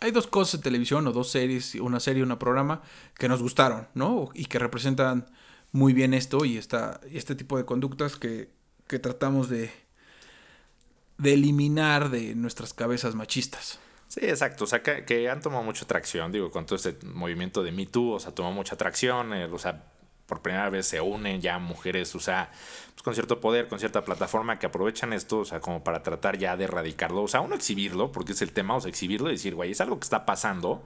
hay 0.00 0.10
dos 0.10 0.26
cosas 0.26 0.54
en 0.54 0.60
televisión, 0.60 1.06
o 1.06 1.12
dos 1.12 1.30
series, 1.30 1.74
una 1.76 2.00
serie 2.00 2.22
un 2.22 2.36
programa, 2.38 2.82
que 3.18 3.28
nos 3.28 3.42
gustaron, 3.42 3.88
¿no? 3.94 4.30
Y 4.34 4.46
que 4.46 4.58
representan 4.58 5.26
muy 5.72 5.92
bien 5.92 6.14
esto 6.14 6.44
y 6.44 6.58
esta, 6.58 7.00
este 7.10 7.34
tipo 7.34 7.56
de 7.56 7.64
conductas 7.64 8.16
que, 8.16 8.50
que 8.86 8.98
tratamos 8.98 9.48
de, 9.48 9.70
de 11.18 11.34
eliminar 11.34 12.10
de 12.10 12.34
nuestras 12.34 12.74
cabezas 12.74 13.14
machistas. 13.14 13.78
Sí, 14.08 14.20
exacto. 14.22 14.64
O 14.64 14.66
sea, 14.66 14.82
que, 14.82 15.30
han 15.30 15.40
tomado 15.40 15.62
mucha 15.62 15.84
atracción, 15.84 16.30
digo, 16.30 16.50
con 16.50 16.66
todo 16.66 16.76
este 16.76 16.94
movimiento 17.06 17.62
de 17.62 17.72
Me 17.72 17.86
Too, 17.86 18.12
o 18.12 18.20
sea, 18.20 18.34
tomó 18.34 18.52
mucha 18.52 18.74
atracción, 18.74 19.32
eh, 19.32 19.46
o 19.46 19.58
sea, 19.58 19.84
por 20.32 20.40
primera 20.40 20.70
vez 20.70 20.86
se 20.86 20.98
unen 21.02 21.42
ya 21.42 21.58
mujeres, 21.58 22.14
o 22.14 22.18
sea, 22.18 22.50
pues 22.94 23.02
con 23.02 23.12
cierto 23.12 23.38
poder, 23.38 23.68
con 23.68 23.78
cierta 23.78 24.02
plataforma 24.02 24.58
que 24.58 24.64
aprovechan 24.64 25.12
esto, 25.12 25.40
o 25.40 25.44
sea, 25.44 25.60
como 25.60 25.84
para 25.84 26.02
tratar 26.02 26.38
ya 26.38 26.56
de 26.56 26.64
erradicarlo, 26.64 27.22
o 27.22 27.28
sea, 27.28 27.42
uno 27.42 27.54
exhibirlo, 27.54 28.12
porque 28.12 28.32
es 28.32 28.40
el 28.40 28.54
tema, 28.54 28.74
o 28.74 28.80
sea, 28.80 28.88
exhibirlo 28.88 29.28
y 29.28 29.32
decir, 29.32 29.54
güey, 29.54 29.72
es 29.72 29.82
algo 29.82 30.00
que 30.00 30.04
está 30.04 30.24
pasando 30.24 30.82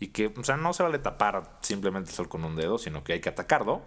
y 0.00 0.08
que, 0.08 0.34
o 0.36 0.42
sea, 0.42 0.56
no 0.56 0.72
se 0.72 0.82
vale 0.82 0.98
tapar 0.98 1.58
simplemente 1.60 2.10
el 2.10 2.16
sol 2.16 2.28
con 2.28 2.42
un 2.42 2.56
dedo, 2.56 2.78
sino 2.78 3.04
que 3.04 3.12
hay 3.12 3.20
que 3.20 3.28
atacarlo. 3.28 3.82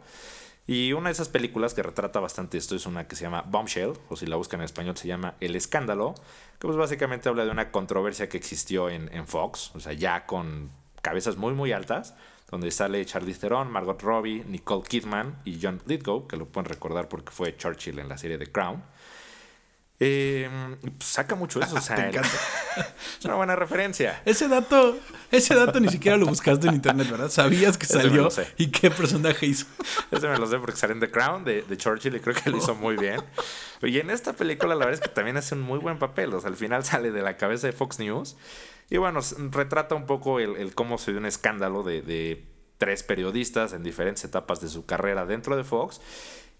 Y 0.68 0.94
una 0.94 1.10
de 1.10 1.14
esas 1.14 1.28
películas 1.28 1.74
que 1.74 1.84
retrata 1.84 2.22
bastante 2.22 2.58
esto 2.58 2.78
es 2.78 2.86
una 2.86 3.06
que 3.06 3.18
se 3.18 3.24
llama 3.24 3.42
Bombshell, 3.42 3.92
o 4.08 4.16
si 4.16 4.26
la 4.26 4.38
buscan 4.38 4.62
en 4.62 4.66
español 4.66 4.96
se 4.96 5.10
llama 5.10 5.36
El 5.42 5.58
Escándalo, 5.58 6.16
que 6.60 6.68
pues 6.68 6.78
básicamente 6.78 7.28
habla 7.28 7.44
de 7.44 7.52
una 7.52 7.72
controversia 7.72 8.30
que 8.30 8.38
existió 8.38 8.90
en, 8.90 9.14
en 9.14 9.28
Fox, 9.28 9.72
o 9.76 9.82
sea, 9.82 9.92
ya 9.92 10.26
con 10.26 10.72
cabezas 11.02 11.36
muy 11.36 11.54
muy 11.54 11.74
altas, 11.74 12.16
donde 12.54 12.70
sale 12.70 13.04
Charlize 13.04 13.40
Theron, 13.40 13.72
Margot 13.72 13.98
Robbie, 14.00 14.44
Nicole 14.48 14.84
Kidman 14.88 15.40
y 15.44 15.58
John 15.60 15.82
Lithgow, 15.88 16.28
que 16.28 16.38
lo 16.38 16.46
pueden 16.46 16.70
recordar 16.70 17.10
porque 17.10 17.32
fue 17.32 17.58
Churchill 17.58 17.98
en 17.98 18.08
la 18.08 18.16
serie 18.16 18.38
The 18.38 18.52
Crown. 18.52 18.84
Eh, 20.04 20.50
pues 20.82 21.10
saca 21.10 21.36
mucho 21.36 21.62
eso, 21.62 21.76
o 21.76 21.82
sea, 21.82 22.10
es 23.20 23.26
una 23.26 23.36
buena 23.36 23.56
referencia. 23.56 24.22
Ese 24.26 24.48
dato, 24.48 24.98
ese 25.32 25.56
dato 25.56 25.80
ni 25.80 25.90
siquiera 25.90 26.18
lo 26.18 26.26
buscaste 26.26 26.68
en 26.68 26.76
internet, 26.76 27.10
¿verdad? 27.10 27.30
Sabías 27.30 27.78
que 27.78 27.86
salió 27.86 28.28
y 28.58 28.68
qué 28.68 28.92
personaje 28.92 29.46
hizo. 29.46 29.66
Ese 30.12 30.28
me 30.28 30.38
lo 30.38 30.48
sé 30.48 30.58
porque 30.60 30.76
sale 30.76 30.94
en 30.94 31.00
The 31.00 31.10
Crown 31.10 31.44
de, 31.44 31.62
de 31.62 31.78
Churchill 31.78 32.16
y 32.16 32.20
creo 32.20 32.36
que 32.36 32.50
lo 32.50 32.58
hizo 32.58 32.76
muy 32.76 32.98
bien. 32.98 33.22
Y 33.82 34.00
en 34.00 34.10
esta 34.10 34.34
película 34.34 34.76
la 34.76 34.86
verdad 34.86 35.02
es 35.02 35.08
que 35.08 35.14
también 35.14 35.38
hace 35.38 35.56
un 35.56 35.62
muy 35.62 35.80
buen 35.80 36.00
papel, 36.00 36.34
o 36.34 36.40
sea, 36.40 36.50
al 36.50 36.56
final 36.56 36.84
sale 36.84 37.12
de 37.12 37.22
la 37.22 37.38
cabeza 37.38 37.68
de 37.68 37.74
Fox 37.74 38.00
News 38.00 38.36
y 38.90 38.98
bueno, 38.98 39.20
retrata 39.52 39.96
un 39.96 40.06
poco 40.06 40.40
el, 40.40 40.76
cómo 40.76 40.98
se 40.98 41.12
dio 41.12 41.20
un 41.20 41.26
escándalo 41.26 41.84
de, 41.84 42.02
de 42.02 42.46
tres 42.78 43.04
periodistas 43.04 43.74
en 43.74 43.84
diferentes 43.84 44.24
etapas 44.26 44.62
de 44.62 44.70
su 44.70 44.86
carrera 44.86 45.26
dentro 45.26 45.56
de 45.56 45.64
Fox 45.64 46.02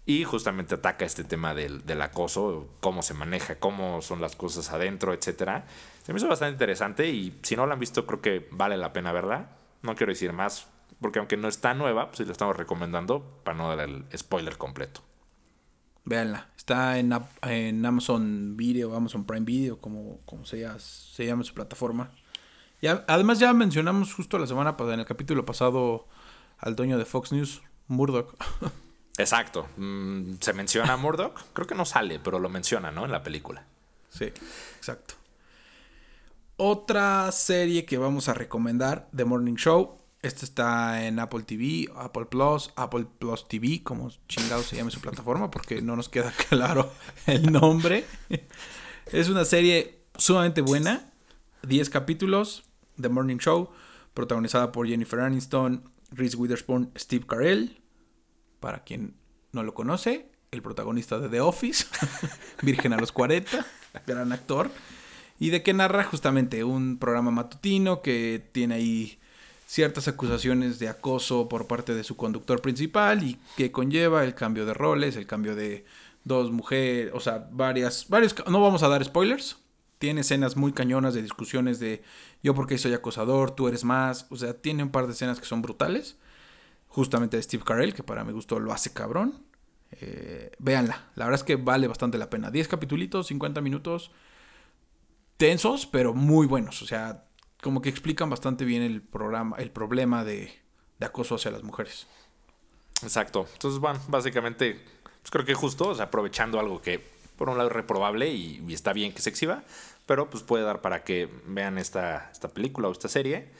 y 0.06 0.24
justamente 0.24 0.74
ataca 0.74 1.04
este 1.04 1.24
tema 1.24 1.54
del, 1.54 1.84
del, 1.86 2.02
acoso, 2.02 2.68
cómo 2.80 3.02
se 3.02 3.14
maneja, 3.14 3.58
cómo 3.58 4.02
son 4.02 4.20
las 4.20 4.36
cosas 4.36 4.70
adentro, 4.70 5.14
etcétera. 5.14 5.66
Se 6.02 6.12
me 6.12 6.18
hizo 6.18 6.28
bastante 6.28 6.52
interesante 6.52 7.08
y 7.08 7.38
si 7.42 7.56
no 7.56 7.66
la 7.66 7.74
han 7.74 7.80
visto 7.80 8.06
creo 8.06 8.20
que 8.20 8.48
vale 8.50 8.76
la 8.76 8.92
pena 8.92 9.12
verla. 9.12 9.56
No 9.82 9.94
quiero 9.94 10.12
decir 10.12 10.32
más, 10.32 10.68
porque 11.00 11.18
aunque 11.18 11.36
no 11.36 11.48
está 11.48 11.72
nueva, 11.74 12.08
pues 12.08 12.18
sí 12.18 12.24
la 12.24 12.32
estamos 12.32 12.56
recomendando 12.56 13.40
para 13.44 13.56
no 13.56 13.74
dar 13.74 13.88
el 13.88 14.04
spoiler 14.16 14.58
completo. 14.58 15.00
Véanla, 16.04 16.50
está 16.56 16.98
en, 16.98 17.14
en 17.42 17.86
Amazon 17.86 18.58
Video, 18.58 18.94
Amazon 18.94 19.24
Prime 19.24 19.46
Video, 19.46 19.80
como, 19.80 20.18
como 20.26 20.44
se, 20.44 20.60
llama, 20.60 20.78
se 20.78 21.24
llama 21.24 21.44
su 21.44 21.54
plataforma. 21.54 22.10
Además 23.08 23.38
ya 23.38 23.54
mencionamos 23.54 24.12
justo 24.12 24.38
la 24.38 24.46
semana 24.46 24.76
pasada, 24.76 24.94
en 24.94 25.00
el 25.00 25.06
capítulo 25.06 25.46
pasado, 25.46 26.06
al 26.58 26.76
dueño 26.76 26.98
de 26.98 27.06
Fox 27.06 27.32
News, 27.32 27.62
Murdoch. 27.88 28.34
Exacto. 29.16 29.68
Mm, 29.76 30.34
se 30.40 30.52
menciona 30.52 30.94
a 30.94 30.96
Murdoch. 30.96 31.40
Creo 31.52 31.66
que 31.66 31.74
no 31.74 31.84
sale, 31.84 32.18
pero 32.18 32.38
lo 32.38 32.48
menciona, 32.48 32.90
¿no? 32.90 33.04
En 33.04 33.12
la 33.12 33.22
película. 33.22 33.64
Sí, 34.10 34.26
exacto. 34.76 35.14
Otra 36.56 37.30
serie 37.32 37.84
que 37.84 37.98
vamos 37.98 38.28
a 38.28 38.34
recomendar, 38.34 39.08
The 39.14 39.24
Morning 39.24 39.56
Show. 39.56 39.98
Esta 40.22 40.46
está 40.46 41.06
en 41.06 41.18
Apple 41.18 41.42
TV, 41.42 41.90
Apple 41.96 42.26
Plus, 42.26 42.70
Apple 42.76 43.06
Plus 43.18 43.46
TV, 43.46 43.82
como 43.82 44.10
chingado 44.26 44.62
se 44.62 44.76
llame 44.76 44.90
su 44.90 45.00
plataforma, 45.00 45.50
porque 45.50 45.82
no 45.82 45.96
nos 45.96 46.08
queda 46.08 46.32
claro 46.48 46.92
el 47.26 47.52
nombre. 47.52 48.06
Es 49.12 49.28
una 49.28 49.44
serie 49.44 50.00
sumamente 50.16 50.62
buena. 50.62 51.10
10 51.64 51.90
capítulos, 51.90 52.64
The 53.00 53.08
Morning 53.08 53.38
Show, 53.38 53.70
protagonizada 54.14 54.70
por 54.70 54.86
Jennifer 54.86 55.20
Aniston, 55.20 55.90
Reese 56.10 56.36
Witherspoon, 56.36 56.92
Steve 56.96 57.26
Carell 57.26 57.83
para 58.64 58.82
quien 58.82 59.12
no 59.52 59.62
lo 59.62 59.74
conoce, 59.74 60.30
el 60.50 60.62
protagonista 60.62 61.18
de 61.18 61.28
The 61.28 61.42
Office, 61.42 61.84
Virgen 62.62 62.94
a 62.94 62.96
los 62.96 63.12
40, 63.12 63.66
gran 64.06 64.32
actor, 64.32 64.70
y 65.38 65.50
de 65.50 65.62
que 65.62 65.74
narra 65.74 66.02
justamente 66.02 66.64
un 66.64 66.96
programa 66.96 67.30
matutino 67.30 68.00
que 68.00 68.42
tiene 68.52 68.76
ahí 68.76 69.18
ciertas 69.66 70.08
acusaciones 70.08 70.78
de 70.78 70.88
acoso 70.88 71.46
por 71.46 71.66
parte 71.66 71.94
de 71.94 72.04
su 72.04 72.16
conductor 72.16 72.62
principal 72.62 73.22
y 73.22 73.38
que 73.54 73.70
conlleva 73.70 74.24
el 74.24 74.34
cambio 74.34 74.64
de 74.64 74.72
roles, 74.72 75.16
el 75.16 75.26
cambio 75.26 75.54
de 75.54 75.84
dos 76.24 76.50
mujeres, 76.50 77.12
o 77.14 77.20
sea, 77.20 77.46
varias, 77.52 78.08
varios, 78.08 78.34
no 78.48 78.62
vamos 78.62 78.82
a 78.82 78.88
dar 78.88 79.04
spoilers, 79.04 79.58
tiene 79.98 80.22
escenas 80.22 80.56
muy 80.56 80.72
cañonas 80.72 81.12
de 81.12 81.20
discusiones 81.20 81.80
de 81.80 82.02
yo 82.42 82.54
porque 82.54 82.78
soy 82.78 82.94
acosador, 82.94 83.50
tú 83.50 83.68
eres 83.68 83.84
más, 83.84 84.26
o 84.30 84.36
sea, 84.36 84.54
tiene 84.54 84.82
un 84.82 84.90
par 84.90 85.06
de 85.06 85.12
escenas 85.12 85.38
que 85.38 85.44
son 85.44 85.60
brutales 85.60 86.16
justamente 86.94 87.36
de 87.36 87.42
Steve 87.42 87.64
Carell, 87.64 87.92
que 87.92 88.04
para 88.04 88.22
mi 88.22 88.32
gusto 88.32 88.60
lo 88.60 88.72
hace 88.72 88.92
cabrón. 88.92 89.42
Eh, 89.90 90.52
véanla, 90.58 91.10
la 91.16 91.24
verdad 91.24 91.40
es 91.40 91.44
que 91.44 91.56
vale 91.56 91.88
bastante 91.88 92.18
la 92.18 92.30
pena. 92.30 92.52
10 92.52 92.68
capítulos, 92.68 93.26
50 93.26 93.60
minutos, 93.60 94.12
tensos, 95.36 95.86
pero 95.86 96.14
muy 96.14 96.46
buenos. 96.46 96.82
O 96.82 96.86
sea, 96.86 97.24
como 97.60 97.82
que 97.82 97.88
explican 97.88 98.30
bastante 98.30 98.64
bien 98.64 98.82
el, 98.82 99.02
programa, 99.02 99.56
el 99.58 99.72
problema 99.72 100.22
de, 100.22 100.52
acoso 101.00 101.34
hacia 101.34 101.50
las 101.50 101.64
mujeres. 101.64 102.06
Exacto. 103.02 103.48
Entonces, 103.54 103.80
bueno, 103.80 104.00
básicamente, 104.06 104.80
pues 105.02 105.30
creo 105.32 105.44
que 105.44 105.54
justo, 105.54 105.88
o 105.88 105.94
sea, 105.96 106.06
aprovechando 106.06 106.60
algo 106.60 106.80
que 106.80 107.12
por 107.36 107.50
un 107.50 107.58
lado 107.58 107.70
es 107.70 107.74
reprobable 107.74 108.32
y, 108.32 108.64
está 108.72 108.92
bien 108.92 109.12
que 109.12 109.20
se 109.20 109.30
exhiba, 109.30 109.64
pero 110.06 110.30
pues 110.30 110.44
puede 110.44 110.62
dar 110.62 110.80
para 110.80 111.02
que 111.02 111.28
vean 111.46 111.76
esta, 111.76 112.30
esta 112.30 112.48
película 112.48 112.86
o 112.86 112.92
esta 112.92 113.08
serie. 113.08 113.50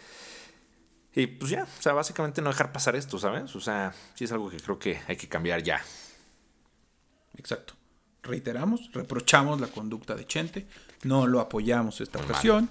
Y 1.16 1.29
pues 1.29 1.50
ya, 1.50 1.62
o 1.62 1.83
sea, 1.83 1.92
básicamente 1.92 2.42
no 2.42 2.50
dejar 2.50 2.72
pasar 2.72 2.96
esto, 2.96 3.18
¿sabes? 3.18 3.55
O 3.55 3.61
sea, 3.61 3.94
sí 4.14 4.24
es 4.24 4.33
algo 4.33 4.50
que 4.50 4.57
creo 4.59 4.79
que 4.79 5.00
hay 5.07 5.16
que 5.16 5.29
cambiar 5.29 5.62
ya. 5.62 5.81
Exacto. 7.37 7.74
Reiteramos, 8.22 8.90
reprochamos 8.92 9.61
la 9.61 9.68
conducta 9.68 10.14
de 10.14 10.27
Chente, 10.27 10.66
no 11.05 11.27
lo 11.27 11.40
apoyamos 11.40 12.00
esta 12.00 12.18
ocasión. 12.18 12.68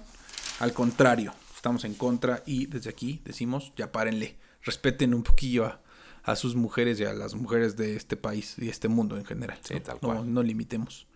Al 0.60 0.72
contrario, 0.72 1.32
estamos 1.54 1.84
en 1.84 1.94
contra 1.94 2.42
y 2.44 2.66
desde 2.66 2.90
aquí 2.90 3.22
decimos, 3.24 3.72
ya 3.76 3.90
párenle, 3.90 4.36
respeten 4.62 5.14
un 5.14 5.22
poquillo 5.22 5.64
a, 5.64 5.80
a 6.24 6.36
sus 6.36 6.54
mujeres 6.54 6.98
y 7.00 7.04
a 7.04 7.14
las 7.14 7.34
mujeres 7.34 7.76
de 7.76 7.96
este 7.96 8.16
país 8.16 8.56
y 8.58 8.68
este 8.68 8.88
mundo 8.88 9.16
en 9.16 9.24
general. 9.24 9.58
Sí, 9.62 9.78
tal 9.80 10.00
cual. 10.00 10.18
No, 10.18 10.24
no 10.24 10.42
limitemos. 10.42 11.06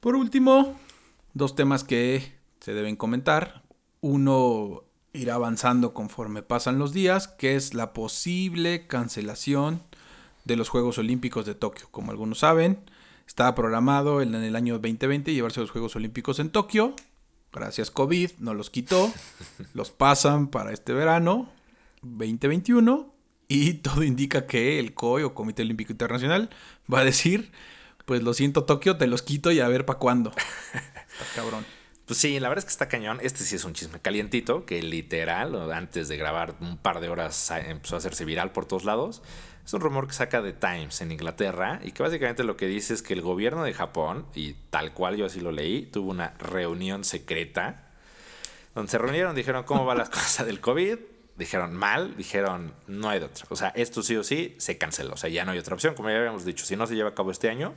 Por 0.00 0.16
último, 0.16 0.78
dos 1.32 1.54
temas 1.54 1.84
que 1.84 2.34
se 2.60 2.72
deben 2.72 2.96
comentar. 2.96 3.62
Uno 4.00 4.84
irá 5.14 5.36
avanzando 5.36 5.94
conforme 5.94 6.42
pasan 6.42 6.78
los 6.78 6.92
días, 6.92 7.28
que 7.28 7.56
es 7.56 7.72
la 7.72 7.92
posible 7.92 8.86
cancelación 8.86 9.80
de 10.44 10.56
los 10.56 10.68
Juegos 10.68 10.98
Olímpicos 10.98 11.46
de 11.46 11.54
Tokio. 11.54 11.86
Como 11.90 12.10
algunos 12.10 12.40
saben, 12.40 12.78
estaba 13.26 13.54
programado 13.54 14.20
en 14.20 14.34
el 14.34 14.56
año 14.56 14.74
2020 14.74 15.32
llevarse 15.32 15.60
los 15.60 15.70
Juegos 15.70 15.96
Olímpicos 15.96 16.40
en 16.40 16.50
Tokio. 16.50 16.94
Gracias 17.52 17.92
COVID, 17.92 18.32
no 18.38 18.52
los 18.52 18.68
quitó. 18.68 19.12
Los 19.74 19.92
pasan 19.92 20.48
para 20.48 20.72
este 20.72 20.92
verano 20.92 21.48
2021 22.02 23.14
y 23.46 23.74
todo 23.74 24.02
indica 24.02 24.46
que 24.46 24.80
el 24.80 24.92
COI 24.92 25.22
o 25.22 25.34
Comité 25.34 25.62
Olímpico 25.62 25.92
Internacional 25.92 26.50
va 26.92 27.00
a 27.00 27.04
decir, 27.04 27.52
pues 28.04 28.24
lo 28.24 28.34
siento 28.34 28.64
Tokio, 28.64 28.96
te 28.96 29.06
los 29.06 29.22
quito 29.22 29.52
y 29.52 29.60
a 29.60 29.68
ver 29.68 29.86
para 29.86 30.00
cuándo. 30.00 30.32
cabrón. 31.36 31.64
Pues 32.06 32.18
sí, 32.18 32.38
la 32.38 32.50
verdad 32.50 32.60
es 32.60 32.66
que 32.66 32.72
está 32.72 32.88
cañón. 32.88 33.18
Este 33.22 33.44
sí 33.44 33.56
es 33.56 33.64
un 33.64 33.72
chisme 33.72 33.98
calientito, 33.98 34.66
que 34.66 34.82
literal, 34.82 35.72
antes 35.72 36.08
de 36.08 36.18
grabar 36.18 36.54
un 36.60 36.76
par 36.76 37.00
de 37.00 37.08
horas, 37.08 37.50
empezó 37.50 37.94
a 37.94 37.98
hacerse 37.98 38.26
viral 38.26 38.52
por 38.52 38.66
todos 38.66 38.84
lados. 38.84 39.22
Es 39.64 39.72
un 39.72 39.80
rumor 39.80 40.06
que 40.06 40.12
saca 40.12 40.42
de 40.42 40.52
Times 40.52 41.00
en 41.00 41.12
Inglaterra 41.12 41.80
y 41.82 41.92
que 41.92 42.02
básicamente 42.02 42.44
lo 42.44 42.58
que 42.58 42.66
dice 42.66 42.92
es 42.92 43.02
que 43.02 43.14
el 43.14 43.22
gobierno 43.22 43.64
de 43.64 43.72
Japón, 43.72 44.26
y 44.34 44.52
tal 44.68 44.92
cual 44.92 45.16
yo 45.16 45.24
así 45.24 45.40
lo 45.40 45.50
leí, 45.50 45.86
tuvo 45.86 46.10
una 46.10 46.34
reunión 46.38 47.04
secreta 47.04 47.86
donde 48.74 48.90
se 48.90 48.98
reunieron, 48.98 49.34
dijeron 49.34 49.64
cómo 49.64 49.86
va 49.86 49.94
la 49.94 50.04
cosa 50.10 50.44
del 50.44 50.60
COVID, 50.60 50.98
dijeron 51.36 51.74
mal, 51.74 52.16
dijeron 52.16 52.74
no 52.86 53.08
hay 53.08 53.20
de 53.20 53.26
otra. 53.26 53.46
O 53.48 53.56
sea, 53.56 53.68
esto 53.68 54.02
sí 54.02 54.14
o 54.16 54.24
sí 54.24 54.54
se 54.58 54.76
canceló. 54.76 55.14
O 55.14 55.16
sea, 55.16 55.30
ya 55.30 55.46
no 55.46 55.52
hay 55.52 55.58
otra 55.58 55.74
opción. 55.74 55.94
Como 55.94 56.10
ya 56.10 56.18
habíamos 56.18 56.44
dicho, 56.44 56.66
si 56.66 56.76
no 56.76 56.86
se 56.86 56.94
lleva 56.94 57.10
a 57.10 57.14
cabo 57.14 57.30
este 57.30 57.48
año, 57.48 57.74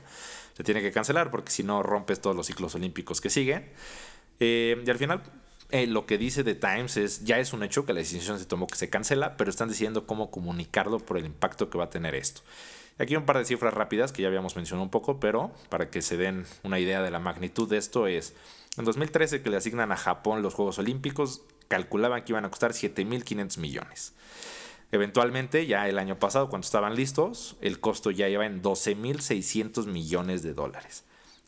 se 0.58 0.64
tiene 0.64 0.82
que 0.82 0.92
cancelar 0.92 1.32
porque 1.32 1.52
si 1.52 1.64
no 1.64 1.84
rompes 1.84 2.20
todos 2.20 2.36
los 2.36 2.48
ciclos 2.48 2.76
olímpicos 2.76 3.22
que 3.22 3.30
siguen. 3.30 3.72
Eh, 4.40 4.82
y 4.86 4.90
al 4.90 4.98
final, 4.98 5.22
eh, 5.72 5.88
lo 5.88 6.06
que 6.06 6.18
dice 6.18 6.44
The 6.44 6.56
Times 6.56 6.98
es, 6.98 7.24
ya 7.24 7.40
es 7.40 7.54
un 7.54 7.64
hecho 7.64 7.86
que 7.86 7.94
la 7.94 8.00
decisión 8.00 8.40
se 8.40 8.46
tomó 8.46 8.68
que 8.68 8.76
se 8.76 8.90
cancela, 8.90 9.38
pero 9.38 9.50
están 9.50 9.70
diciendo 9.70 10.06
cómo 10.06 10.32
comunicarlo 10.32 11.00
por 11.00 11.18
el 11.18 11.26
impacto 11.26 11.70
que 11.70 11.78
va 11.78 11.86
a 11.86 11.90
tener 11.90 12.16
esto. 12.16 12.42
Aquí 13.00 13.16
un 13.16 13.26
par 13.26 13.38
de 13.38 13.46
cifras 13.46 13.74
rápidas 13.74 14.12
que 14.12 14.24
ya 14.24 14.28
habíamos 14.28 14.56
mencionado 14.56 14.84
un 14.84 14.90
poco, 14.90 15.20
pero 15.20 15.52
para 15.70 15.90
que 15.90 16.02
se 16.02 16.18
den 16.18 16.46
una 16.64 16.80
idea 16.80 17.02
de 17.02 17.12
la 17.12 17.20
magnitud 17.20 17.70
de 17.70 17.78
esto 17.78 18.08
es, 18.08 18.34
en 18.78 18.86
2013 18.86 19.42
que 19.42 19.50
le 19.50 19.58
asignan 19.58 19.92
a 19.92 19.98
Japón 19.98 20.42
los 20.42 20.54
Juegos 20.54 20.80
Olímpicos, 20.80 21.44
calculaban 21.68 22.24
que 22.24 22.32
iban 22.32 22.46
a 22.46 22.50
costar 22.50 22.72
7.500 22.72 23.58
millones. 23.60 24.14
Eventualmente, 24.92 25.68
ya 25.68 25.88
el 25.90 26.00
año 26.00 26.18
pasado, 26.18 26.50
cuando 26.50 26.66
estaban 26.66 26.96
listos, 26.96 27.58
el 27.62 27.80
costo 27.80 28.10
ya 28.10 28.30
iba 28.30 28.46
en 28.46 28.64
12.600 28.64 29.86
millones 29.86 30.44
de 30.44 30.54
dólares. 30.54 31.04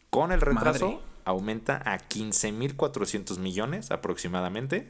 Con 0.10 0.32
el 0.32 0.42
retraso, 0.42 1.02
aumenta 1.30 1.82
a 1.86 1.98
15.400 1.98 3.38
millones 3.38 3.92
aproximadamente. 3.92 4.88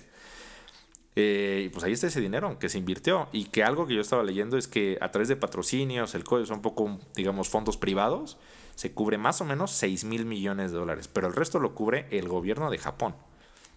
Eh, 1.15 1.63
y 1.65 1.69
pues 1.69 1.83
ahí 1.83 1.91
está 1.91 2.07
ese 2.07 2.21
dinero 2.21 2.57
que 2.59 2.69
se 2.69 2.77
invirtió. 2.77 3.29
Y 3.31 3.45
que 3.45 3.63
algo 3.63 3.87
que 3.87 3.95
yo 3.95 4.01
estaba 4.01 4.23
leyendo 4.23 4.57
es 4.57 4.67
que 4.67 4.97
a 5.01 5.11
través 5.11 5.27
de 5.27 5.35
patrocinios, 5.35 6.15
el 6.15 6.23
código 6.23 6.45
son 6.47 6.57
un 6.57 6.61
poco, 6.61 6.99
digamos, 7.15 7.49
fondos 7.49 7.77
privados, 7.77 8.37
se 8.75 8.93
cubre 8.93 9.17
más 9.17 9.41
o 9.41 9.45
menos 9.45 9.71
6 9.71 10.05
mil 10.05 10.25
millones 10.25 10.71
de 10.71 10.77
dólares. 10.77 11.07
Pero 11.07 11.27
el 11.27 11.33
resto 11.33 11.59
lo 11.59 11.75
cubre 11.75 12.07
el 12.11 12.27
gobierno 12.27 12.69
de 12.71 12.77
Japón. 12.77 13.15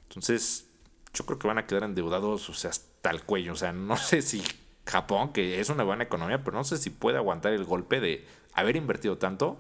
Entonces, 0.09 0.68
yo 1.14 1.27
creo 1.27 1.38
que 1.38 1.48
van 1.48 1.59
a 1.59 1.66
quedar 1.66 1.85
endeudados, 1.85 2.48
o 2.48 2.55
sea, 2.55 2.70
hasta 2.70 3.11
el 3.11 3.22
cuello. 3.22 3.53
O 3.53 3.57
sea, 3.57 3.72
no 3.72 3.96
sé 3.96 4.22
si 4.22 4.42
Japón, 4.87 5.33
que 5.33 5.61
es 5.61 5.68
una 5.68 5.85
buena 5.85 6.05
economía, 6.05 6.42
pero 6.44 6.57
no 6.57 6.64
sé 6.64 6.79
si 6.79 6.90
puede 6.90 7.16
aguantar 7.18 7.53
el 7.53 7.64
golpe 7.64 8.01
de 8.01 8.27
haber 8.53 8.77
invertido 8.77 9.18
tanto 9.18 9.59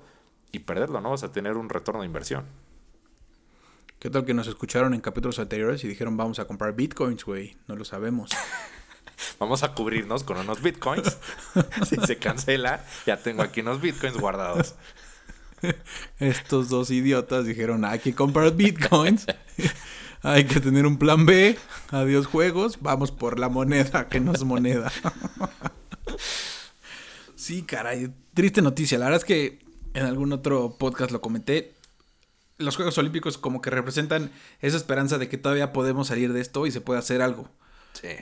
y 0.52 0.60
perderlo, 0.60 1.00
¿no? 1.00 1.10
Vas 1.10 1.24
a 1.24 1.32
tener 1.32 1.56
un 1.56 1.68
retorno 1.68 2.02
de 2.02 2.06
inversión. 2.06 2.44
¿Qué 4.02 4.10
tal 4.10 4.24
que 4.24 4.34
nos 4.34 4.48
escucharon 4.48 4.94
en 4.94 5.00
capítulos 5.00 5.38
anteriores 5.38 5.84
y 5.84 5.86
dijeron 5.86 6.16
vamos 6.16 6.40
a 6.40 6.44
comprar 6.44 6.74
bitcoins, 6.74 7.24
güey? 7.24 7.56
No 7.68 7.76
lo 7.76 7.84
sabemos. 7.84 8.32
vamos 9.38 9.62
a 9.62 9.74
cubrirnos 9.74 10.24
con 10.24 10.38
unos 10.38 10.60
bitcoins. 10.60 11.18
si 11.88 11.94
se 12.04 12.16
cancela, 12.18 12.84
ya 13.06 13.18
tengo 13.18 13.42
aquí 13.42 13.60
unos 13.60 13.80
bitcoins 13.80 14.16
guardados. 14.18 14.74
Estos 16.18 16.68
dos 16.68 16.90
idiotas 16.90 17.46
dijeron 17.46 17.84
hay 17.84 18.00
que 18.00 18.12
comprar 18.12 18.56
bitcoins. 18.56 19.26
hay 20.22 20.46
que 20.46 20.58
tener 20.58 20.84
un 20.84 20.98
plan 20.98 21.24
B. 21.24 21.56
Adiós 21.92 22.26
juegos. 22.26 22.78
Vamos 22.80 23.12
por 23.12 23.38
la 23.38 23.48
moneda, 23.50 24.08
que 24.08 24.18
no 24.18 24.32
es 24.32 24.42
moneda. 24.42 24.90
sí, 27.36 27.62
caray. 27.62 28.12
Triste 28.34 28.62
noticia. 28.62 28.98
La 28.98 29.04
verdad 29.04 29.20
es 29.20 29.24
que 29.24 29.60
en 29.94 30.06
algún 30.06 30.32
otro 30.32 30.76
podcast 30.76 31.12
lo 31.12 31.20
comenté 31.20 31.76
los 32.62 32.76
Juegos 32.76 32.98
Olímpicos 32.98 33.38
como 33.38 33.60
que 33.60 33.70
representan 33.70 34.30
esa 34.60 34.76
esperanza 34.76 35.18
de 35.18 35.28
que 35.28 35.38
todavía 35.38 35.72
podemos 35.72 36.08
salir 36.08 36.32
de 36.32 36.40
esto 36.40 36.66
y 36.66 36.70
se 36.70 36.80
puede 36.80 36.98
hacer 36.98 37.22
algo. 37.22 37.50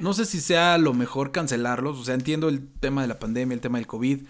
No 0.00 0.12
sé 0.12 0.26
si 0.26 0.40
sea 0.40 0.79
lo 0.79 0.92
mejor 0.94 1.33
cancelarlos, 1.33 1.98
o 1.98 2.05
sea, 2.05 2.14
entiendo 2.14 2.48
el 2.48 2.68
tema 2.68 3.03
de 3.03 3.09
la 3.09 3.18
pandemia, 3.18 3.55
el 3.55 3.61
tema 3.61 3.79
del 3.79 3.87
COVID. 3.87 4.26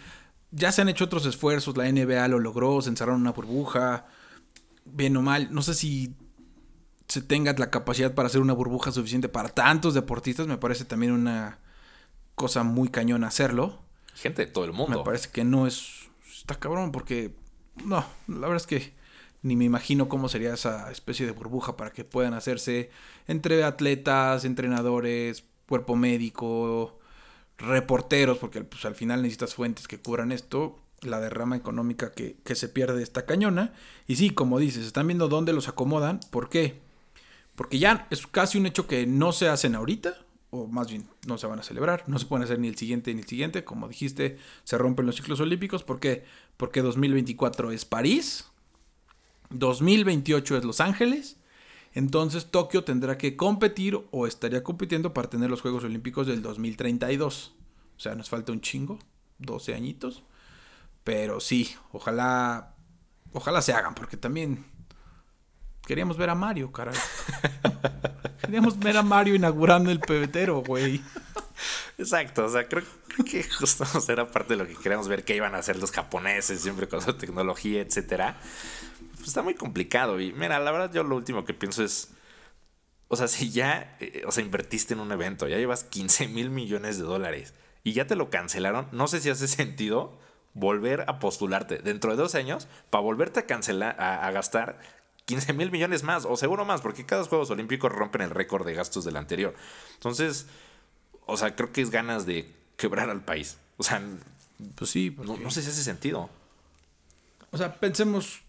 Ya 0.53 0.71
se 0.71 0.83
han 0.83 0.89
hecho 0.89 1.05
otros 1.05 1.27
esfuerzos, 1.27 1.77
la 1.77 1.91
NBA 1.91 2.29
lo 2.29 2.39
logró, 2.39 2.81
se 2.83 2.91
encerraron 2.91 3.21
una 3.21 3.33
burbuja, 3.33 4.07
bien 4.85 5.17
o 5.17 5.23
mal. 5.23 5.49
No 5.53 5.63
sé 5.63 5.75
si 5.75 6.15
se 7.09 7.23
tenga 7.23 7.53
la 7.57 7.71
capacidad 7.71 8.15
para 8.15 8.29
hacer 8.29 8.41
una 8.41 8.53
burbuja 8.53 8.93
suficiente 8.93 9.29
para 9.29 9.49
tantos 9.49 9.95
deportistas, 9.95 10.47
me 10.47 10.59
parece 10.59 10.85
también 10.85 11.13
una 11.13 11.59
cosa 12.35 12.63
muy 12.63 12.89
cañón 12.89 13.25
hacerlo. 13.25 13.83
Gente 14.15 14.47
de 14.47 14.53
todo 14.53 14.65
el 14.65 14.73
mundo. 14.73 14.99
Me 14.99 15.05
parece 15.05 15.31
que 15.31 15.45
no 15.45 15.67
es... 15.67 16.09
Está 16.33 16.55
cabrón 16.57 16.93
porque... 16.93 17.35
No, 17.85 18.05
la 18.29 18.47
verdad 18.47 18.57
es 18.57 18.67
que 18.67 19.00
ni 19.43 19.57
me 19.57 19.65
imagino 19.65 20.09
cómo 20.09 20.29
sería 20.29 20.55
esa 20.55 20.91
especie 20.91 21.27
de 21.27 21.33
burbuja 21.33 21.77
para 21.77 21.93
que 21.93 22.05
puedan 22.05 22.35
hacerse 22.35 22.91
entre 23.27 23.65
atletas, 23.65 24.45
entrenadores, 24.45 25.45
cuerpo 25.67 25.97
médico, 25.97 26.99
reporteros, 27.59 28.39
porque 28.39 28.63
pues, 28.63 28.85
al 28.85 28.95
final 28.95 29.23
necesitas 29.23 29.55
fuentes 29.55 29.89
que 29.89 29.99
cubran 30.01 30.33
esto, 30.33 30.79
la 31.03 31.21
derrama 31.21 31.57
económica 31.57 32.13
que, 32.13 32.37
que 32.45 32.55
se 32.55 32.69
pierde 32.69 33.03
esta 33.03 33.25
cañona. 33.25 33.73
Y 34.07 34.17
sí, 34.17 34.31
como 34.31 34.59
dices, 34.59 34.87
están 34.87 35.07
viendo 35.07 35.29
dónde 35.29 35.53
los 35.53 35.69
acomodan. 35.69 36.21
¿Por 36.31 36.49
qué? 36.49 36.81
Porque 37.55 37.79
ya 37.79 38.07
es 38.11 38.27
casi 38.27 38.59
un 38.59 38.67
hecho 38.67 38.87
que 38.87 39.07
no 39.07 39.33
se 39.33 39.49
hacen 39.49 39.75
ahorita, 39.75 40.15
o 40.51 40.67
más 40.67 40.89
bien 40.89 41.07
no 41.27 41.39
se 41.39 41.47
van 41.47 41.61
a 41.61 41.63
celebrar, 41.63 42.05
no 42.07 42.19
se 42.19 42.27
pueden 42.27 42.45
hacer 42.45 42.59
ni 42.59 42.69
el 42.69 42.77
siguiente 42.77 43.15
ni 43.15 43.21
el 43.21 43.27
siguiente, 43.27 43.65
como 43.65 43.89
dijiste, 43.89 44.39
se 44.65 44.79
rompen 44.79 45.07
los 45.07 45.17
ciclos 45.17 45.41
olímpicos, 45.41 45.85
¿por 45.85 46.01
qué? 46.01 46.25
Porque 46.57 46.83
2024 46.83 47.71
es 47.71 47.85
París, 47.85 48.50
2028 49.51 50.57
es 50.57 50.65
Los 50.65 50.81
Ángeles. 50.81 51.37
Entonces 51.93 52.51
Tokio 52.51 52.85
tendrá 52.85 53.19
que 53.19 53.37
competir 53.37 53.99
o 54.11 54.27
estaría 54.27 54.63
compitiendo 54.63 55.13
para 55.13 55.29
tener 55.29 55.51
los 55.51 55.61
Juegos 55.61 55.85
Olímpicos 55.85 56.27
del 56.27 56.41
2032. 56.43 57.55
O 57.97 58.01
sea, 58.01 58.15
nos 58.15 58.31
falta 58.31 58.53
un 58.53 58.61
chingo, 58.61 58.99
12 59.39 59.75
añitos. 59.75 60.23
Pero 61.03 61.41
sí, 61.41 61.75
ojalá, 61.93 62.75
ojalá 63.33 63.61
se 63.63 63.73
hagan, 63.73 63.95
porque 63.95 64.17
también 64.17 64.65
queríamos 65.87 66.17
ver 66.17 66.31
a 66.31 66.35
Mario, 66.35 66.71
caray. 66.71 66.95
queríamos 68.41 68.79
ver 68.79 68.97
a 68.97 69.03
Mario 69.03 69.35
inaugurando 69.35 69.91
el 69.91 69.99
pebetero, 69.99 70.63
güey. 70.63 71.03
Exacto, 71.99 72.45
o 72.45 72.49
sea, 72.49 72.69
creo, 72.69 72.85
que 73.25 73.43
justo 73.45 73.85
era 74.09 74.31
parte 74.31 74.57
de 74.57 74.63
lo 74.63 74.69
que 74.69 74.77
queríamos 74.77 75.09
ver 75.09 75.25
que 75.25 75.35
iban 75.35 75.55
a 75.55 75.59
hacer 75.59 75.79
los 75.79 75.91
japoneses, 75.91 76.61
siempre 76.61 76.89
con 76.89 77.03
su 77.03 77.15
tecnología, 77.15 77.81
etcétera 77.81 78.39
pues 79.21 79.29
está 79.29 79.43
muy 79.43 79.55
complicado. 79.55 80.21
Y 80.21 80.33
mira, 80.33 80.59
la 80.59 80.71
verdad 80.71 80.93
yo 80.93 81.03
lo 81.03 81.17
último 81.17 81.45
que 81.45 81.55
pienso 81.55 81.85
es, 81.85 82.11
o 83.09 83.17
sea, 83.17 83.29
si 83.29 83.51
ya, 83.51 83.97
eh, 84.01 84.23
o 84.27 84.33
sea, 84.33 84.45
invertiste 84.45 84.95
en 84.95 85.01
un 85.01 85.13
evento, 85.13 85.47
ya 85.49 85.57
llevas 85.57 85.85
15 85.85 86.29
mil 86.29 86.51
millones 86.51 86.99
de 86.99 87.05
dólares 87.05 87.55
y 87.85 87.93
ya 87.93 88.07
te 88.07 88.17
lo 88.17 88.31
cancelaron, 88.31 88.89
no 88.93 89.09
sé 89.09 89.21
si 89.21 89.31
hace 89.31 89.49
sentido 89.49 90.19
volver 90.55 91.05
a 91.09 91.19
postularte 91.19 91.79
dentro 91.79 92.11
de 92.11 92.17
dos 92.17 92.35
años 92.35 92.67
para 92.91 93.03
volverte 93.03 93.41
a 93.41 93.47
cancelar, 93.47 94.01
a, 94.01 94.31
gastar 94.33 94.81
15 95.27 95.53
mil 95.53 95.71
millones 95.71 96.03
más, 96.03 96.25
o 96.25 96.37
seguro 96.37 96.65
más, 96.65 96.81
porque 96.81 97.07
cada 97.07 97.25
Juegos 97.25 97.51
Olímpicos 97.51 97.93
rompen 97.93 98.23
el 98.23 98.31
récord 98.31 98.67
de 98.67 98.75
gastos 98.75 99.05
del 99.05 99.17
anterior. 99.17 99.55
Entonces, 99.95 100.47
o 101.27 101.37
sea, 101.37 101.55
creo 101.55 101.73
que 101.73 101.83
es 101.83 101.91
ganas 101.91 102.27
de 102.27 102.53
quebrar 102.77 103.11
al 103.11 103.25
país. 103.25 103.59
O 103.77 103.85
sea, 103.85 104.03
pues 104.75 104.91
sí, 104.91 105.17
no, 105.25 105.37
no 105.37 105.51
sé 105.51 105.63
si 105.63 105.71
hace 105.71 105.85
sentido. 105.85 106.29
O 107.53 107.59
sea, 107.59 107.75
pensemos 107.77 108.43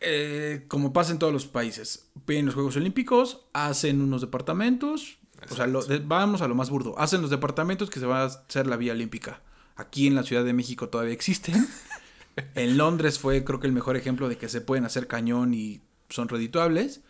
eh, 0.00 0.64
como 0.68 0.92
pasa 0.92 1.12
en 1.12 1.18
todos 1.18 1.32
los 1.32 1.46
países, 1.46 2.10
piden 2.24 2.46
los 2.46 2.54
Juegos 2.54 2.76
Olímpicos, 2.76 3.46
hacen 3.52 4.00
unos 4.00 4.22
departamentos, 4.22 5.18
o 5.50 5.54
sea, 5.54 5.66
vamos 6.04 6.42
a 6.42 6.48
lo 6.48 6.54
más 6.54 6.70
burdo, 6.70 6.98
hacen 6.98 7.20
los 7.20 7.30
departamentos 7.30 7.90
que 7.90 8.00
se 8.00 8.06
va 8.06 8.22
a 8.22 8.26
hacer 8.26 8.66
la 8.66 8.76
vía 8.76 8.92
olímpica. 8.92 9.42
Aquí 9.76 10.06
en 10.06 10.14
la 10.14 10.22
Ciudad 10.22 10.44
de 10.44 10.52
México 10.52 10.88
todavía 10.88 11.14
existen. 11.14 11.66
en 12.54 12.76
Londres 12.76 13.18
fue 13.18 13.44
creo 13.44 13.60
que 13.60 13.66
el 13.66 13.72
mejor 13.72 13.96
ejemplo 13.96 14.28
de 14.28 14.36
que 14.36 14.48
se 14.48 14.60
pueden 14.60 14.84
hacer 14.84 15.06
cañón 15.06 15.54
y 15.54 15.80
son 16.08 16.28
redituables. 16.28 17.02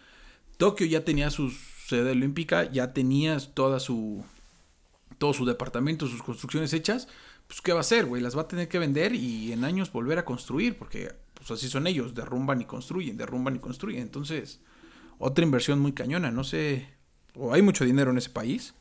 Tokio 0.57 0.87
ya 0.87 1.05
tenía 1.05 1.31
su 1.31 1.51
sede 1.51 2.13
olímpica, 2.13 2.71
ya 2.71 2.93
tenía 2.93 3.39
toda 3.55 3.81
su 3.81 4.25
todo 5.19 5.33
su 5.33 5.45
departamento, 5.45 6.07
sus 6.07 6.23
construcciones 6.23 6.73
hechas. 6.73 7.09
Pues 7.47 7.61
qué 7.61 7.73
va 7.73 7.79
a 7.79 7.81
hacer, 7.81 8.07
güey, 8.07 8.23
las 8.23 8.37
va 8.37 8.43
a 8.43 8.49
tener 8.49 8.69
que 8.69 8.79
vender 8.79 9.15
y 9.15 9.53
en 9.53 9.65
años 9.65 9.91
volver 9.91 10.19
a 10.19 10.25
construir 10.25 10.79
porque 10.79 11.13
pues 11.41 11.51
así 11.51 11.69
son 11.69 11.87
ellos, 11.87 12.15
derrumban 12.15 12.61
y 12.61 12.67
construyen, 12.67 13.17
derrumban 13.17 13.57
y 13.57 13.59
construyen. 13.59 14.03
Entonces, 14.03 14.61
otra 15.19 15.43
inversión 15.45 15.81
muy 15.81 15.93
cañona, 15.93 16.31
no 16.31 16.45
sé, 16.45 16.87
o 17.35 17.55
hay 17.55 17.63
mucho 17.63 17.85
dinero 17.85 18.11
en 18.11 18.19
ese 18.19 18.31
país, 18.31 18.75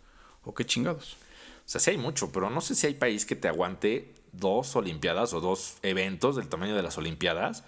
o 0.43 0.53
qué 0.53 0.65
chingados. 0.65 1.13
O 1.13 1.71
sea, 1.71 1.79
sí 1.79 1.91
hay 1.91 1.97
mucho, 1.97 2.31
pero 2.31 2.49
no 2.49 2.61
sé 2.61 2.75
si 2.75 2.87
hay 2.87 2.95
país 2.95 3.25
que 3.25 3.35
te 3.35 3.47
aguante 3.47 4.13
dos 4.31 4.75
Olimpiadas 4.75 5.33
o 5.33 5.41
dos 5.41 5.77
eventos 5.83 6.35
del 6.35 6.49
tamaño 6.49 6.75
de 6.75 6.83
las 6.83 6.97
Olimpiadas 6.97 7.63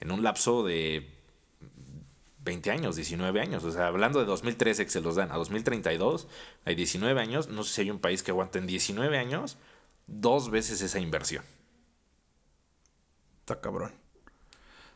en 0.00 0.10
un 0.10 0.22
lapso 0.22 0.64
de 0.64 1.08
20 2.44 2.70
años, 2.70 2.96
19 2.96 3.40
años. 3.40 3.62
O 3.64 3.70
sea, 3.70 3.86
hablando 3.86 4.18
de 4.18 4.24
2013 4.24 4.84
que 4.84 4.90
se 4.90 5.00
los 5.00 5.16
dan 5.16 5.30
a 5.30 5.36
2032, 5.36 6.26
hay 6.64 6.74
19 6.74 7.20
años. 7.20 7.48
No 7.48 7.62
sé 7.62 7.74
si 7.74 7.80
hay 7.82 7.90
un 7.90 8.00
país 8.00 8.22
que 8.22 8.32
aguante 8.32 8.58
en 8.58 8.66
19 8.66 9.16
años 9.18 9.58
dos 10.06 10.50
veces 10.50 10.82
esa 10.82 10.98
inversión. 10.98 11.44
Está 13.40 13.60
cabrón. 13.60 14.01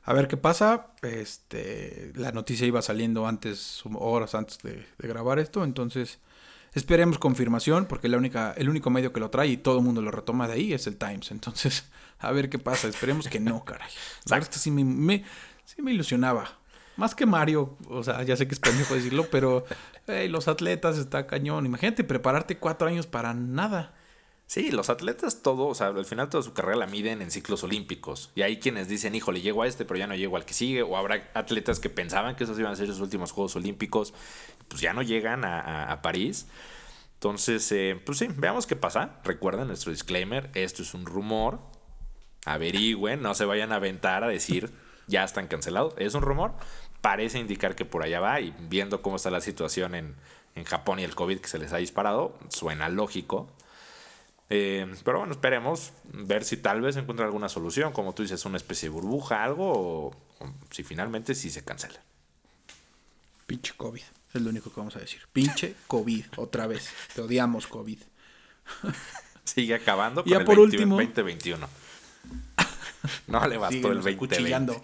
A 0.07 0.13
ver 0.13 0.29
qué 0.29 0.37
pasa. 0.37 0.87
Este, 1.03 2.13
la 2.15 2.31
noticia 2.31 2.65
iba 2.65 2.81
saliendo 2.81 3.27
antes, 3.27 3.83
horas 3.93 4.37
antes 4.37 4.59
de, 4.63 4.87
grabar 4.99 5.41
esto. 5.41 5.65
Entonces, 5.65 6.21
esperemos 6.75 7.19
confirmación, 7.19 7.87
porque 7.87 8.09
la 8.09 8.17
única, 8.17 8.55
el 8.57 8.69
único 8.69 8.89
medio 8.89 9.13
que 9.13 9.19
lo 9.19 9.31
trae 9.31 9.49
y 9.49 9.57
todo 9.57 9.79
el 9.79 9.85
mundo 9.85 10.01
lo 10.03 10.13
retoma 10.13 10.47
de 10.47 10.55
ahí 10.55 10.73
es 10.73 10.87
el 10.87 10.97
Times. 10.97 11.33
Entonces, 11.33 11.87
a 12.21 12.31
ver 12.31 12.49
qué 12.49 12.61
pasa. 12.61 12.87
Esperemos 12.87 13.29
que 13.29 13.41
no, 13.41 13.65
caray. 13.67 13.91
La 14.27 14.37
verdad 14.37 14.49
es 14.49 14.57
que 14.57 14.63
sí 14.63 14.71
me, 14.71 15.25
sí 15.65 15.83
me 15.83 15.93
ilusionaba. 15.93 16.57
Más 16.97 17.17
que 17.17 17.27
Mario, 17.27 17.77
o 17.89 18.05
sea, 18.05 18.23
ya 18.23 18.37
sé 18.37 18.47
que 18.47 18.55
es 18.55 18.61
pendejo 18.61 18.95
decirlo, 18.95 19.27
pero 19.31 19.67
los 20.07 20.47
atletas 20.47 20.97
está 20.99 21.27
cañón. 21.27 21.67
Imagínate 21.67 22.05
prepararte 22.05 22.59
cuatro 22.59 22.87
años 22.87 23.07
para 23.07 23.35
nada. 23.35 23.93
Sí, 24.47 24.71
los 24.71 24.91
atletas 24.91 25.43
todo, 25.43 25.67
o 25.67 25.75
sea, 25.75 25.89
al 25.89 26.05
final 26.05 26.29
toda 26.29 26.43
su 26.45 26.53
carrera 26.53 26.77
la 26.77 26.87
miden 26.87 27.21
en 27.21 27.33
ciclos 27.33 27.65
olímpicos. 27.65 28.31
Y 28.37 28.43
hay 28.43 28.61
quienes 28.61 28.87
dicen, 28.89 29.17
híjole, 29.17 29.41
llego 29.41 29.63
a 29.63 29.67
este, 29.67 29.85
pero 29.85 29.99
ya 29.99 30.07
no 30.07 30.15
llego 30.15 30.37
al 30.37 30.45
que 30.45 30.55
sigue. 30.55 30.83
O 30.83 30.97
habrá 30.97 31.29
atletas 31.35 31.81
que 31.81 31.91
pensaban 31.91 32.37
que 32.37 32.45
esos 32.45 32.57
iban 32.59 32.73
a 32.73 32.77
ser 32.77 32.87
sus 32.87 33.01
últimos 33.01 33.33
Juegos 33.33 33.57
Olímpicos, 33.57 34.15
pues 34.69 34.81
ya 34.81 34.93
no 34.93 35.03
llegan 35.03 35.45
a, 35.45 36.01
París. 36.01 36.47
Entonces, 37.15 37.71
eh, 37.73 38.01
pues 38.07 38.19
sí, 38.19 38.29
veamos 38.37 38.67
qué 38.67 38.77
pasa. 38.77 39.21
Recuerden 39.25 39.67
nuestro 39.67 39.91
disclaimer, 39.91 40.51
esto 40.55 40.83
es 40.83 40.95
un 40.95 41.07
rumor. 41.07 41.59
Averigüen, 42.45 43.23
no 43.23 43.35
se 43.35 43.47
vayan 43.47 43.73
a 43.73 43.77
aventar 43.77 44.23
a 44.23 44.29
decir, 44.29 44.73
ya 45.09 45.25
están 45.25 45.49
cancelados. 45.49 45.95
Es 45.99 46.15
un 46.15 46.23
rumor, 46.23 46.55
parece 47.01 47.41
indicar 47.41 47.75
que 47.75 47.85
por 47.85 48.05
allá 48.05 48.21
va. 48.21 48.41
Y 48.41 48.55
viendo 48.61 49.03
cómo 49.03 49.17
está 49.17 49.31
la 49.31 49.41
situación 49.41 49.97
en, 49.97 50.15
en 50.55 50.63
Japón 50.63 51.01
y 51.01 51.03
el 51.03 51.17
COVID 51.17 51.41
que 51.41 51.49
se 51.49 51.59
les 51.59 51.73
ha 51.73 51.79
disparado, 51.79 52.39
suena 52.49 52.89
lógico 52.89 53.56
eh, 54.49 54.87
pero 55.05 55.19
bueno, 55.19 55.33
esperemos 55.33 55.93
ver 56.13 56.45
si 56.45 56.57
tal 56.57 56.81
vez 56.81 56.97
encuentra 56.97 57.27
alguna 57.27 57.49
solución, 57.49 57.93
como 57.93 58.15
tú 58.15 58.23
dices, 58.23 58.45
una 58.45 58.57
especie 58.57 58.89
de 58.89 58.95
burbuja, 58.95 59.43
algo, 59.43 59.73
o, 59.73 60.15
si 60.71 60.85
finalmente 60.85 61.35
sí 61.35 61.51
se 61.51 61.65
cancela. 61.65 62.01
Pinche 63.47 63.75
COVID, 63.77 64.03
es 64.35 64.43
lo 64.43 64.51
único 64.51 64.71
que 64.71 64.81
vamos 64.81 64.97
a 64.97 65.01
decir. 65.01 65.23
Pinche 65.33 65.75
COVID, 65.87 66.25
otra 66.37 66.67
vez. 66.67 66.91
Te 67.15 67.23
odiamos, 67.23 67.67
COVID. 67.67 67.99
Sigue 69.45 69.75
acabando 69.75 70.25
con 70.25 70.33
el 70.33 70.45
por 70.45 70.59
último, 70.59 70.97
2021. 70.97 71.69
No 73.29 73.47
le 73.47 73.57
bastó 73.57 73.93
el 73.93 74.03
2020. 74.03 74.35
Acuchillando. 74.35 74.83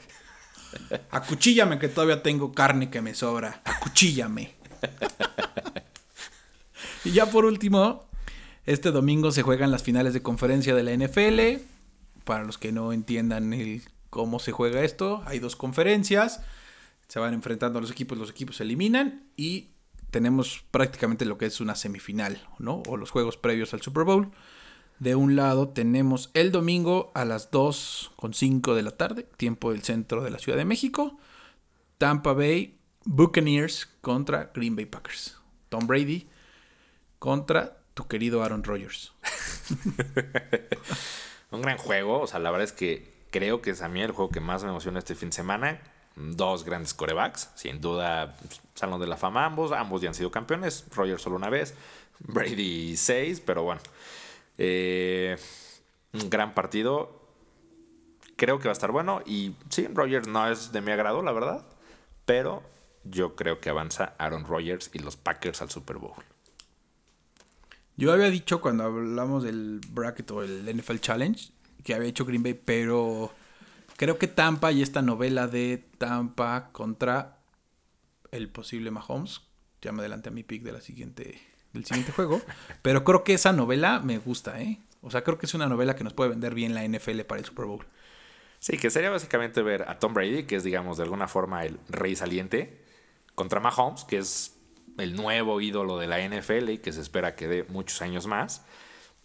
Acuchíllame 1.11 1.79
que 1.79 1.88
todavía 1.88 2.22
tengo 2.22 2.53
carne 2.53 2.90
que 2.90 3.01
me 3.01 3.14
sobra. 3.14 3.61
Acuchíllame. 3.64 4.55
y 7.05 7.12
ya 7.12 7.27
por 7.27 7.44
último, 7.44 8.09
este 8.64 8.90
domingo 8.90 9.33
se 9.33 9.42
juegan 9.42 9.70
las 9.70 9.83
finales 9.83 10.14
de 10.14 10.22
conferencia 10.22 10.75
de 10.75 10.83
la 10.83 10.94
NFL. 10.96 11.62
Para 12.25 12.44
los 12.44 12.59
que 12.59 12.70
no 12.70 12.92
entiendan 12.92 13.53
cómo 14.11 14.38
se 14.38 14.53
juega 14.53 14.83
esto, 14.83 15.22
hay 15.27 15.40
dos 15.40 15.57
conferencias. 15.57 16.42
Se 17.09 17.18
van 17.18 17.35
enfrentando 17.35 17.79
a 17.79 17.83
los 17.83 17.90
equipos, 17.90 18.16
los 18.16 18.31
equipos 18.31 18.57
se 18.57 18.62
eliminan 18.62 19.25
y 19.37 19.70
tenemos 20.11 20.64
prácticamente 20.70 21.25
lo 21.25 21.38
que 21.38 21.46
es 21.46 21.61
una 21.61 21.75
semifinal, 21.75 22.46
¿no? 22.59 22.83
O 22.87 22.96
los 22.96 23.11
juegos 23.11 23.37
previos 23.37 23.75
al 23.75 23.83
Super 23.83 24.05
Bowl. 24.05 24.31
De 25.01 25.16
un 25.16 25.35
lado 25.35 25.70
tenemos 25.70 26.31
el 26.35 26.53
domingo 26.53 27.11
a 27.14 27.25
las 27.25 27.51
2.5 27.51 28.75
de 28.75 28.83
la 28.83 28.92
tarde, 28.92 29.27
tiempo 29.37 29.72
del 29.72 29.83
centro 29.83 30.22
de 30.22 30.31
la 30.31 30.38
Ciudad 30.38 30.59
de 30.59 30.64
México. 30.64 31.18
Tampa 31.98 32.35
Bay 32.35 32.79
Buccaneers 33.05 33.87
contra 34.01 34.53
Green 34.55 34.77
Bay 34.77 34.87
Packers. 34.87 35.37
Tom 35.68 35.87
Brady 35.87 36.29
contra 37.18 37.82
tu 37.94 38.07
querido 38.09 38.42
Aaron 38.42 38.64
Rodgers. 38.64 39.12
un 41.50 41.62
gran 41.62 41.78
juego, 41.78 42.20
o 42.20 42.26
sea, 42.26 42.38
la 42.38 42.50
verdad 42.50 42.64
es 42.64 42.72
que 42.72 43.12
creo 43.31 43.62
que 43.62 43.70
es 43.70 43.83
a 43.83 43.88
mí 43.88 44.02
el 44.02 44.12
juego 44.12 44.31
que 44.31 44.40
más 44.40 44.62
me 44.62 44.70
emociona 44.70 44.98
este 44.98 45.14
fin 45.14 45.31
de 45.31 45.37
semana. 45.37 45.81
Dos 46.14 46.64
grandes 46.64 46.92
corebacks, 46.92 47.50
sin 47.55 47.81
duda, 47.81 48.37
salón 48.74 49.00
de 49.00 49.07
la 49.07 49.16
fama 49.16 49.46
ambos, 49.46 49.72
ambos 49.72 50.02
ya 50.02 50.09
han 50.09 50.14
sido 50.14 50.31
campeones, 50.31 50.85
Rodgers 50.94 51.22
solo 51.22 51.37
una 51.37 51.48
vez, 51.48 51.74
Brady 52.20 52.96
seis, 52.96 53.40
pero 53.40 53.62
bueno. 53.62 53.81
Eh, 54.59 55.37
un 56.12 56.31
gran 56.31 56.55
partido. 56.55 57.20
Creo 58.37 58.59
que 58.59 58.68
va 58.68 58.72
a 58.72 58.74
estar 58.74 58.92
bueno. 58.92 59.22
Y 59.24 59.57
sí, 59.70 59.88
Rodgers 59.92 60.28
no 60.28 60.50
es 60.50 60.72
de 60.72 60.81
mi 60.81 60.90
agrado, 60.92 61.22
la 61.22 61.33
verdad. 61.33 61.64
Pero 62.24 62.62
yo 63.05 63.35
creo 63.35 63.61
que 63.61 63.70
avanza 63.70 64.14
Aaron 64.18 64.44
Rodgers 64.44 64.90
y 64.92 64.98
los 64.98 65.16
Packers 65.16 65.62
al 65.62 65.70
Super 65.70 65.96
Bowl. 65.96 66.22
Yo 67.96 68.12
había 68.12 68.31
dicho 68.31 68.61
cuando 68.61 68.85
hablamos 68.85 69.44
del 69.44 69.81
bracket 69.90 70.31
o 70.31 70.42
el 70.42 70.76
NFL 70.76 70.98
Challenge 70.98 71.52
que 71.83 71.94
había 71.94 72.09
hecho 72.09 72.24
Green 72.24 72.42
Bay, 72.42 72.55
pero 72.55 73.33
creo 73.96 74.18
que 74.18 74.28
Tampa 74.28 74.72
y 74.72 74.83
esta 74.83 75.02
novela 75.02 75.48
de 75.48 75.85
Tampa 75.98 76.70
contra 76.72 77.38
el 78.31 78.48
posible 78.48 78.90
Mahomes, 78.90 79.42
ya 79.81 79.92
me 79.92 80.00
adelanté 80.00 80.31
a 80.31 80.33
mi 80.33 80.42
pick 80.42 80.62
de 80.62 80.72
la 80.72 80.81
siguiente, 80.81 81.40
del 81.72 81.85
siguiente 81.85 82.12
juego, 82.12 82.40
pero 82.83 83.05
creo 83.05 83.24
que 83.24 83.35
esa 83.35 83.52
novela 83.52 84.00
me 84.00 84.18
gusta, 84.18 84.61
¿eh? 84.61 84.81
O 85.02 85.11
sea, 85.11 85.24
creo 85.24 85.37
que 85.37 85.46
es 85.46 85.55
una 85.55 85.66
novela 85.66 85.96
que 85.96 86.05
nos 86.05 86.12
puede 86.12 86.31
vender 86.31 86.55
bien 86.55 86.74
la 86.74 86.87
NFL 86.87 87.22
para 87.22 87.40
el 87.40 87.44
Super 87.44 87.66
Bowl. 87.66 87.85
Sí, 88.61 88.78
que 88.78 88.90
sería 88.90 89.11
básicamente 89.11 89.61
ver 89.61 89.88
a 89.88 89.98
Tom 89.98 90.14
Brady, 90.14 90.44
que 90.44 90.55
es, 90.55 90.62
digamos, 90.62 90.96
de 90.96 91.02
alguna 91.02 91.26
forma 91.26 91.64
el 91.64 91.81
rey 91.88 92.14
saliente, 92.14 92.81
contra 93.35 93.59
Mahomes, 93.59 94.05
que 94.05 94.18
es 94.18 94.55
el 94.98 95.16
nuevo 95.16 95.61
ídolo 95.61 95.98
de 95.98 96.07
la 96.07 96.18
NFL 96.20 96.70
y 96.70 96.78
que 96.78 96.92
se 96.92 97.00
espera 97.00 97.35
que 97.35 97.48
dé 97.48 97.64
muchos 97.68 98.02
años 98.02 98.26
más. 98.26 98.64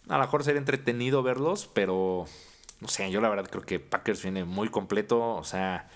A 0.08 0.16
lo 0.16 0.20
mejor 0.20 0.44
sería 0.44 0.58
entretenido 0.58 1.22
verlos, 1.22 1.68
pero 1.72 2.26
no 2.80 2.88
sé, 2.88 3.10
yo 3.10 3.20
la 3.20 3.28
verdad 3.28 3.48
creo 3.50 3.64
que 3.64 3.80
Packers 3.80 4.22
viene 4.22 4.44
muy 4.44 4.68
completo, 4.70 5.34
o 5.34 5.44
sea, 5.44 5.88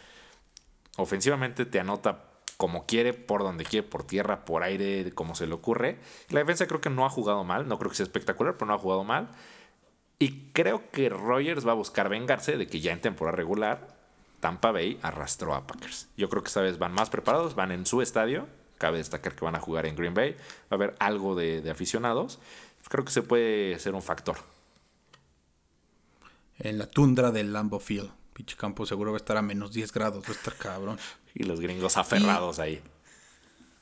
ofensivamente 0.97 1.65
te 1.65 1.81
anota 1.81 2.25
como 2.57 2.87
quiere, 2.87 3.15
por 3.15 3.43
donde 3.43 3.65
quiere, 3.65 3.87
por 3.87 4.05
tierra, 4.05 4.45
por 4.45 4.63
aire, 4.63 5.13
como 5.13 5.35
se 5.35 5.47
le 5.47 5.55
ocurre. 5.55 5.99
La 6.29 6.41
defensa 6.41 6.67
creo 6.67 6.81
que 6.81 6.91
no 6.91 7.05
ha 7.07 7.11
jugado 7.11 7.43
mal, 7.45 7.67
no 7.67 7.79
creo 7.79 7.91
que 7.91 7.97
sea 7.97 8.05
espectacular, 8.05 8.55
pero 8.55 8.67
no 8.67 8.75
ha 8.75 8.79
jugado 8.79 9.05
mal. 9.05 9.31
Y 10.19 10.51
creo 10.53 10.91
que 10.91 11.09
Rogers 11.09 11.67
va 11.67 11.73
a 11.73 11.77
buscar 11.77 12.09
vengarse 12.09 12.57
de 12.57 12.69
que 12.69 12.81
ya 12.81 12.93
en 12.93 13.01
temporada 13.01 13.37
regular 13.37 13.89
Tampa 14.39 14.71
Bay 14.71 14.99
arrastró 15.03 15.55
a 15.55 15.67
Packers. 15.67 16.09
Yo 16.17 16.29
creo 16.29 16.43
que 16.43 16.49
esta 16.49 16.61
vez 16.61 16.79
van 16.79 16.93
más 16.93 17.11
preparados, 17.11 17.55
van 17.55 17.73
en 17.73 17.87
su 17.87 18.03
estadio 18.03 18.47
cabe 18.83 18.99
destacar 18.99 19.37
que 19.37 19.45
van 19.45 19.55
a 19.55 19.61
jugar 19.61 19.87
en 19.87 19.95
Green 19.95 20.13
Bay, 20.13 20.33
va 20.33 20.71
a 20.71 20.75
haber 20.75 20.97
algo 20.99 21.37
de, 21.37 21.71
aficionados, 21.71 22.41
creo 22.89 23.05
que 23.05 23.13
se 23.13 23.23
puede 23.23 23.79
ser 23.79 23.95
un 23.95 24.03
factor. 24.03 24.37
En 26.59 26.79
la 26.79 26.91
tundra 26.91 27.31
del 27.31 27.53
Lambo 27.53 27.79
Field, 27.79 28.11
pinche 28.33 28.57
campo 28.57 28.85
seguro 28.85 29.13
va 29.13 29.19
a 29.19 29.23
estar 29.23 29.37
a 29.37 29.43
menos 29.43 29.73
10 29.73 29.93
grados, 29.93 30.25
va 30.25 30.31
a 30.31 30.33
estar 30.33 30.57
cabrón. 30.57 30.99
Y 31.35 31.45
los 31.45 31.61
gringos 31.61 31.97
aferrados 31.97 32.59
ahí. 32.59 32.83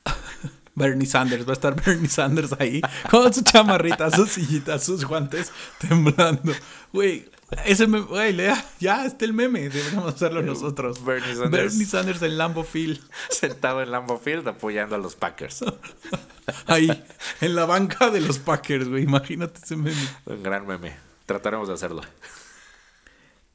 Bernie 0.75 1.05
Sanders, 1.05 1.45
va 1.45 1.49
a 1.49 1.53
estar 1.53 1.75
Bernie 1.85 2.07
Sanders 2.07 2.53
ahí 2.57 2.79
con 3.09 3.33
su 3.33 3.41
chamarrita, 3.41 4.09
sus 4.09 4.29
sillitas, 4.29 4.81
sus 4.85 5.03
guantes, 5.03 5.51
temblando. 5.79 6.53
Güey, 6.93 7.29
ese 7.65 7.85
meme, 7.87 8.05
güey, 8.05 8.33
lea, 8.33 8.65
ya 8.79 9.05
está 9.05 9.25
el 9.25 9.33
meme, 9.33 9.69
deberíamos 9.69 10.13
hacerlo 10.13 10.41
nosotros. 10.41 11.03
Bernie 11.03 11.35
Sanders. 11.35 11.51
Bernie 11.51 11.85
Sanders 11.85 12.21
en 12.21 12.37
Lambo 12.37 12.63
Field. 12.63 12.99
Sentado 13.29 13.81
en 13.81 13.91
Lambo 13.91 14.17
Field 14.17 14.47
apoyando 14.47 14.95
a 14.95 14.97
los 14.97 15.15
Packers. 15.15 15.63
Ahí, 16.67 16.89
en 17.41 17.55
la 17.55 17.65
banca 17.65 18.09
de 18.09 18.21
los 18.21 18.39
Packers, 18.39 18.87
güey, 18.87 19.03
imagínate 19.03 19.59
ese 19.63 19.75
meme. 19.75 20.07
Un 20.25 20.43
gran 20.43 20.65
meme, 20.65 20.95
trataremos 21.25 21.67
de 21.67 21.73
hacerlo. 21.73 22.01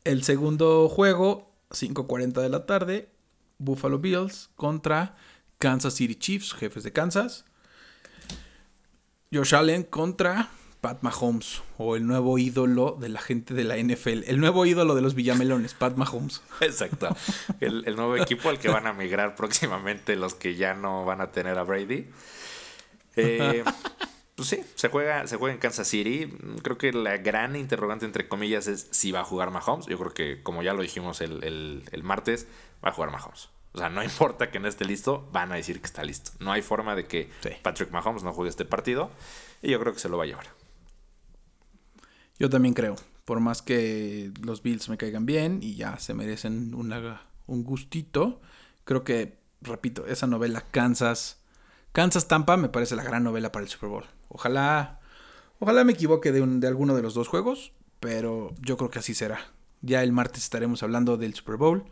El 0.05 0.23
segundo 0.25 0.89
juego, 0.89 1.51
5.40 1.71 2.43
de 2.43 2.49
la 2.49 2.67
tarde, 2.67 3.09
Buffalo 3.59 3.99
Bills 3.99 4.51
contra 4.57 5.17
Kansas 5.59 5.95
City 5.95 6.15
Chiefs, 6.15 6.53
jefes 6.53 6.85
de 6.85 6.93
Kansas. 6.93 7.45
Josh 9.33 9.55
Allen 9.55 9.83
contra 9.83 10.51
Pat 10.81 11.03
Mahomes 11.03 11.63
o 11.79 11.97
el 11.97 12.07
nuevo 12.07 12.39
ídolo 12.39 12.97
de 13.01 13.09
la 13.09 13.21
gente 13.21 13.55
de 13.55 13.65
la 13.65 13.77
NFL, 13.77 14.25
el 14.27 14.39
nuevo 14.39 14.67
ídolo 14.67 14.95
de 14.95 15.03
los 15.03 15.15
Villamelones, 15.15 15.75
Pat 15.75 15.97
Mahomes. 15.97 16.43
Exacto. 16.61 17.09
El, 17.61 17.97
nuevo 17.97 18.17
equipo 18.17 18.49
al 18.49 18.59
que 18.59 18.69
van 18.69 18.87
a 18.87 18.93
migrar 18.93 19.35
próximamente 19.35 20.17
los 20.17 20.35
que 20.35 20.55
ya 20.55 20.75
no 20.75 21.05
van 21.05 21.21
a 21.21 21.33
tener 21.33 21.59
a 21.59 21.65
Brady. 21.65 22.07
Eh, 23.17 23.65
pues 24.37 24.49
sí, 24.49 24.61
se 24.75 24.89
juega, 24.89 25.27
se 25.27 25.37
juega 25.37 25.55
en 25.55 25.61
Kansas 25.61 25.89
City. 25.89 26.33
Creo 26.63 26.79
que 26.79 26.93
la 26.93 27.17
gran 27.17 27.57
interrogante, 27.57 28.05
entre 28.05 28.29
comillas, 28.29 28.69
es 28.69 28.87
si 28.91 29.11
va 29.13 29.21
a 29.21 29.25
jugar 29.25 29.51
Mahomes. 29.51 29.87
Yo 29.87 29.99
creo 29.99 30.13
que, 30.13 30.43
como 30.43 30.63
ya 30.63 30.75
lo 30.75 30.83
dijimos 30.83 31.21
el, 31.21 31.83
martes, 32.03 32.47
va 32.85 32.91
a 32.91 32.93
jugar 32.93 33.11
Mahomes. 33.11 33.49
O 33.73 33.79
sea, 33.79 33.89
no 33.89 34.03
importa 34.05 34.51
que 34.51 34.61
no 34.61 34.69
esté 34.69 34.85
listo, 34.85 35.29
van 35.33 35.53
a 35.53 35.57
decir 35.57 35.81
que 35.81 35.87
está 35.87 36.05
listo. 36.05 36.33
No 36.39 36.53
hay 36.53 36.63
forma 36.63 36.95
de 36.95 37.07
que 37.07 37.31
Patrick 37.63 37.91
Mahomes 37.91 38.23
no 38.23 38.33
juegue 38.33 38.51
este 38.51 38.65
partido. 38.65 39.11
Y 39.63 39.71
yo 39.71 39.81
creo 39.81 39.95
que 39.95 39.99
se 39.99 40.09
lo 40.09 40.19
va 40.19 40.25
a 40.25 40.27
llevar. 40.27 40.47
Yo 42.39 42.51
también 42.51 42.75
creo. 42.75 42.97
Por 43.25 43.41
más 43.41 43.63
que 43.63 44.31
los 44.43 44.63
Bills 44.63 44.89
me 44.89 44.97
caigan 44.97 45.27
bien 45.27 45.59
y 45.63 45.75
ya 45.75 45.99
se 45.99 46.15
merecen 46.15 46.75
un 46.75 47.65
gustito, 47.65 48.41
creo 48.85 49.03
que, 49.05 49.39
repito, 49.63 50.07
esa 50.07 50.27
novela 50.27 50.63
Kansas, 50.71 51.41
Kansas 51.93 52.29
Tampa 52.29 52.57
me 52.57 52.69
parece 52.69 52.95
la 52.95 53.03
gran 53.03 53.25
novela 53.25 53.51
para 53.51 53.65
el 53.65 53.71
Super 53.71 53.89
Bowl. 53.89 54.05
Ojalá, 54.29 55.01
ojalá 55.59 55.83
me 55.83 55.93
equivoque 55.93 56.31
de, 56.31 56.47
de 56.47 56.67
alguno 56.69 56.95
de 56.95 57.03
los 57.03 57.15
dos 57.15 57.27
juegos, 57.27 57.73
pero 58.01 58.55
yo 58.61 58.77
creo 58.77 58.91
que 58.91 59.01
así 59.01 59.15
será. 59.15 59.41
Ya 59.83 60.03
el 60.03 60.13
martes 60.13 60.45
estaremos 60.45 60.83
hablando 60.83 61.17
del 61.17 61.35
Super 61.35 61.57
Bowl. 61.57 61.85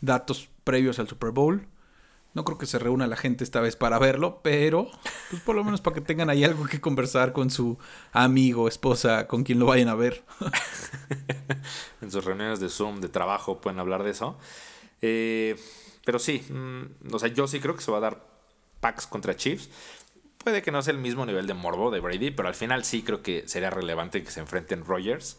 datos 0.00 0.48
previos 0.64 0.98
al 0.98 1.08
Super 1.08 1.30
Bowl. 1.30 1.66
No 2.32 2.44
creo 2.44 2.58
que 2.58 2.66
se 2.66 2.78
reúna 2.78 3.08
la 3.08 3.16
gente 3.16 3.42
esta 3.42 3.60
vez 3.60 3.74
para 3.74 3.98
verlo, 3.98 4.40
pero 4.42 4.88
pues 5.30 5.42
por 5.42 5.56
lo 5.56 5.64
menos 5.64 5.80
para 5.80 5.94
que 5.94 6.00
tengan 6.00 6.30
ahí 6.30 6.44
algo 6.44 6.64
que 6.66 6.80
conversar 6.80 7.32
con 7.32 7.50
su 7.50 7.76
amigo, 8.12 8.68
esposa, 8.68 9.26
con 9.26 9.42
quien 9.42 9.58
lo 9.58 9.66
vayan 9.66 9.88
a 9.88 9.96
ver. 9.96 10.22
en 12.00 12.10
sus 12.10 12.24
reuniones 12.24 12.60
de 12.60 12.68
Zoom, 12.68 13.00
de 13.00 13.08
trabajo, 13.08 13.60
pueden 13.60 13.80
hablar 13.80 14.04
de 14.04 14.10
eso. 14.10 14.38
Eh, 15.02 15.56
pero 16.04 16.18
sí, 16.18 16.44
mm, 16.48 17.14
o 17.14 17.18
sea, 17.18 17.28
yo 17.28 17.48
sí 17.48 17.58
creo 17.58 17.74
que 17.74 17.82
se 17.82 17.90
va 17.90 17.98
a 17.98 18.02
dar 18.02 18.24
Packs 18.80 19.06
contra 19.06 19.36
Chiefs. 19.36 19.68
Puede 20.38 20.62
que 20.62 20.70
no 20.70 20.82
sea 20.82 20.92
el 20.92 21.00
mismo 21.00 21.26
nivel 21.26 21.46
de 21.46 21.54
morbo 21.54 21.90
de 21.90 22.00
Brady, 22.00 22.30
pero 22.30 22.48
al 22.48 22.54
final 22.54 22.84
sí 22.84 23.02
creo 23.02 23.22
que 23.22 23.46
sería 23.46 23.70
relevante 23.70 24.22
que 24.22 24.30
se 24.30 24.40
enfrenten 24.40 24.84
Rogers 24.84 25.38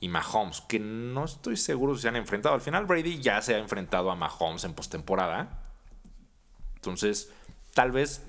y 0.00 0.08
Mahomes, 0.08 0.60
que 0.60 0.78
no 0.78 1.24
estoy 1.24 1.56
seguro 1.56 1.96
si 1.96 2.02
se 2.02 2.08
han 2.08 2.16
enfrentado. 2.16 2.54
Al 2.54 2.60
final 2.60 2.86
Brady 2.86 3.18
ya 3.20 3.42
se 3.42 3.54
ha 3.54 3.58
enfrentado 3.58 4.10
a 4.10 4.14
Mahomes 4.14 4.64
en 4.64 4.74
postemporada. 4.74 5.67
Entonces, 6.88 7.30
tal 7.74 7.92
vez 7.92 8.22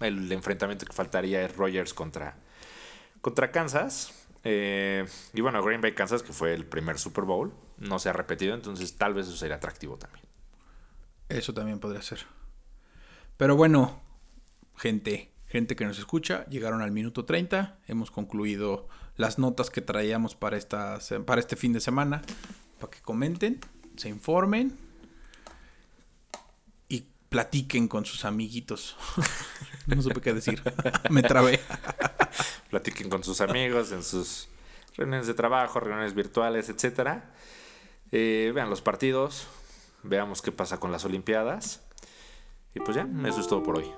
el 0.00 0.30
enfrentamiento 0.32 0.84
que 0.84 0.92
faltaría 0.92 1.42
es 1.42 1.56
Rogers 1.56 1.94
contra, 1.94 2.36
contra 3.20 3.52
Kansas. 3.52 4.12
Eh, 4.44 5.06
y 5.32 5.40
bueno, 5.40 5.62
Green 5.62 5.80
Bay 5.80 5.94
Kansas, 5.94 6.22
que 6.22 6.32
fue 6.32 6.52
el 6.52 6.66
primer 6.66 6.98
Super 6.98 7.24
Bowl, 7.24 7.52
no 7.78 7.98
se 8.00 8.08
ha 8.08 8.12
repetido, 8.12 8.54
entonces 8.54 8.96
tal 8.96 9.14
vez 9.14 9.28
eso 9.28 9.36
sería 9.36 9.56
atractivo 9.56 9.96
también. 9.96 10.24
Eso 11.28 11.54
también 11.54 11.78
podría 11.78 12.02
ser. 12.02 12.26
Pero 13.36 13.54
bueno, 13.56 14.00
gente, 14.76 15.30
gente 15.46 15.76
que 15.76 15.84
nos 15.84 15.98
escucha, 15.98 16.44
llegaron 16.46 16.82
al 16.82 16.90
minuto 16.90 17.24
30, 17.24 17.78
hemos 17.86 18.10
concluido 18.10 18.88
las 19.16 19.38
notas 19.38 19.70
que 19.70 19.80
traíamos 19.80 20.34
para, 20.34 20.56
esta, 20.56 20.98
para 21.24 21.40
este 21.40 21.54
fin 21.54 21.72
de 21.72 21.80
semana, 21.80 22.22
para 22.80 22.90
que 22.90 23.00
comenten, 23.00 23.60
se 23.96 24.08
informen 24.08 24.76
platiquen 27.32 27.88
con 27.88 28.04
sus 28.04 28.24
amiguitos. 28.24 28.96
no 29.86 30.00
supe 30.00 30.20
qué 30.20 30.32
decir, 30.32 30.62
me 31.10 31.22
trabé. 31.22 31.58
platiquen 32.70 33.10
con 33.10 33.24
sus 33.24 33.40
amigos 33.40 33.90
en 33.90 34.04
sus 34.04 34.48
reuniones 34.96 35.26
de 35.26 35.34
trabajo, 35.34 35.80
reuniones 35.80 36.14
virtuales, 36.14 36.68
etc. 36.68 37.22
Eh, 38.12 38.52
vean 38.54 38.70
los 38.70 38.82
partidos, 38.82 39.48
veamos 40.02 40.42
qué 40.42 40.52
pasa 40.52 40.78
con 40.78 40.92
las 40.92 41.04
Olimpiadas. 41.04 41.80
Y 42.74 42.80
pues 42.80 42.96
ya, 42.96 43.08
eso 43.26 43.40
es 43.40 43.48
todo 43.48 43.62
por 43.62 43.78
hoy. 43.78 43.90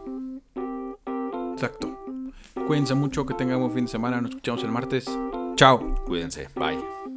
Exacto. 1.52 1.98
Cuídense 2.66 2.94
mucho, 2.94 3.26
que 3.26 3.34
tengan 3.34 3.60
un 3.60 3.72
fin 3.72 3.84
de 3.84 3.90
semana. 3.90 4.20
Nos 4.20 4.30
escuchamos 4.30 4.62
el 4.64 4.70
martes. 4.70 5.06
Chao. 5.56 5.94
Cuídense. 6.06 6.48
Bye. 6.54 7.13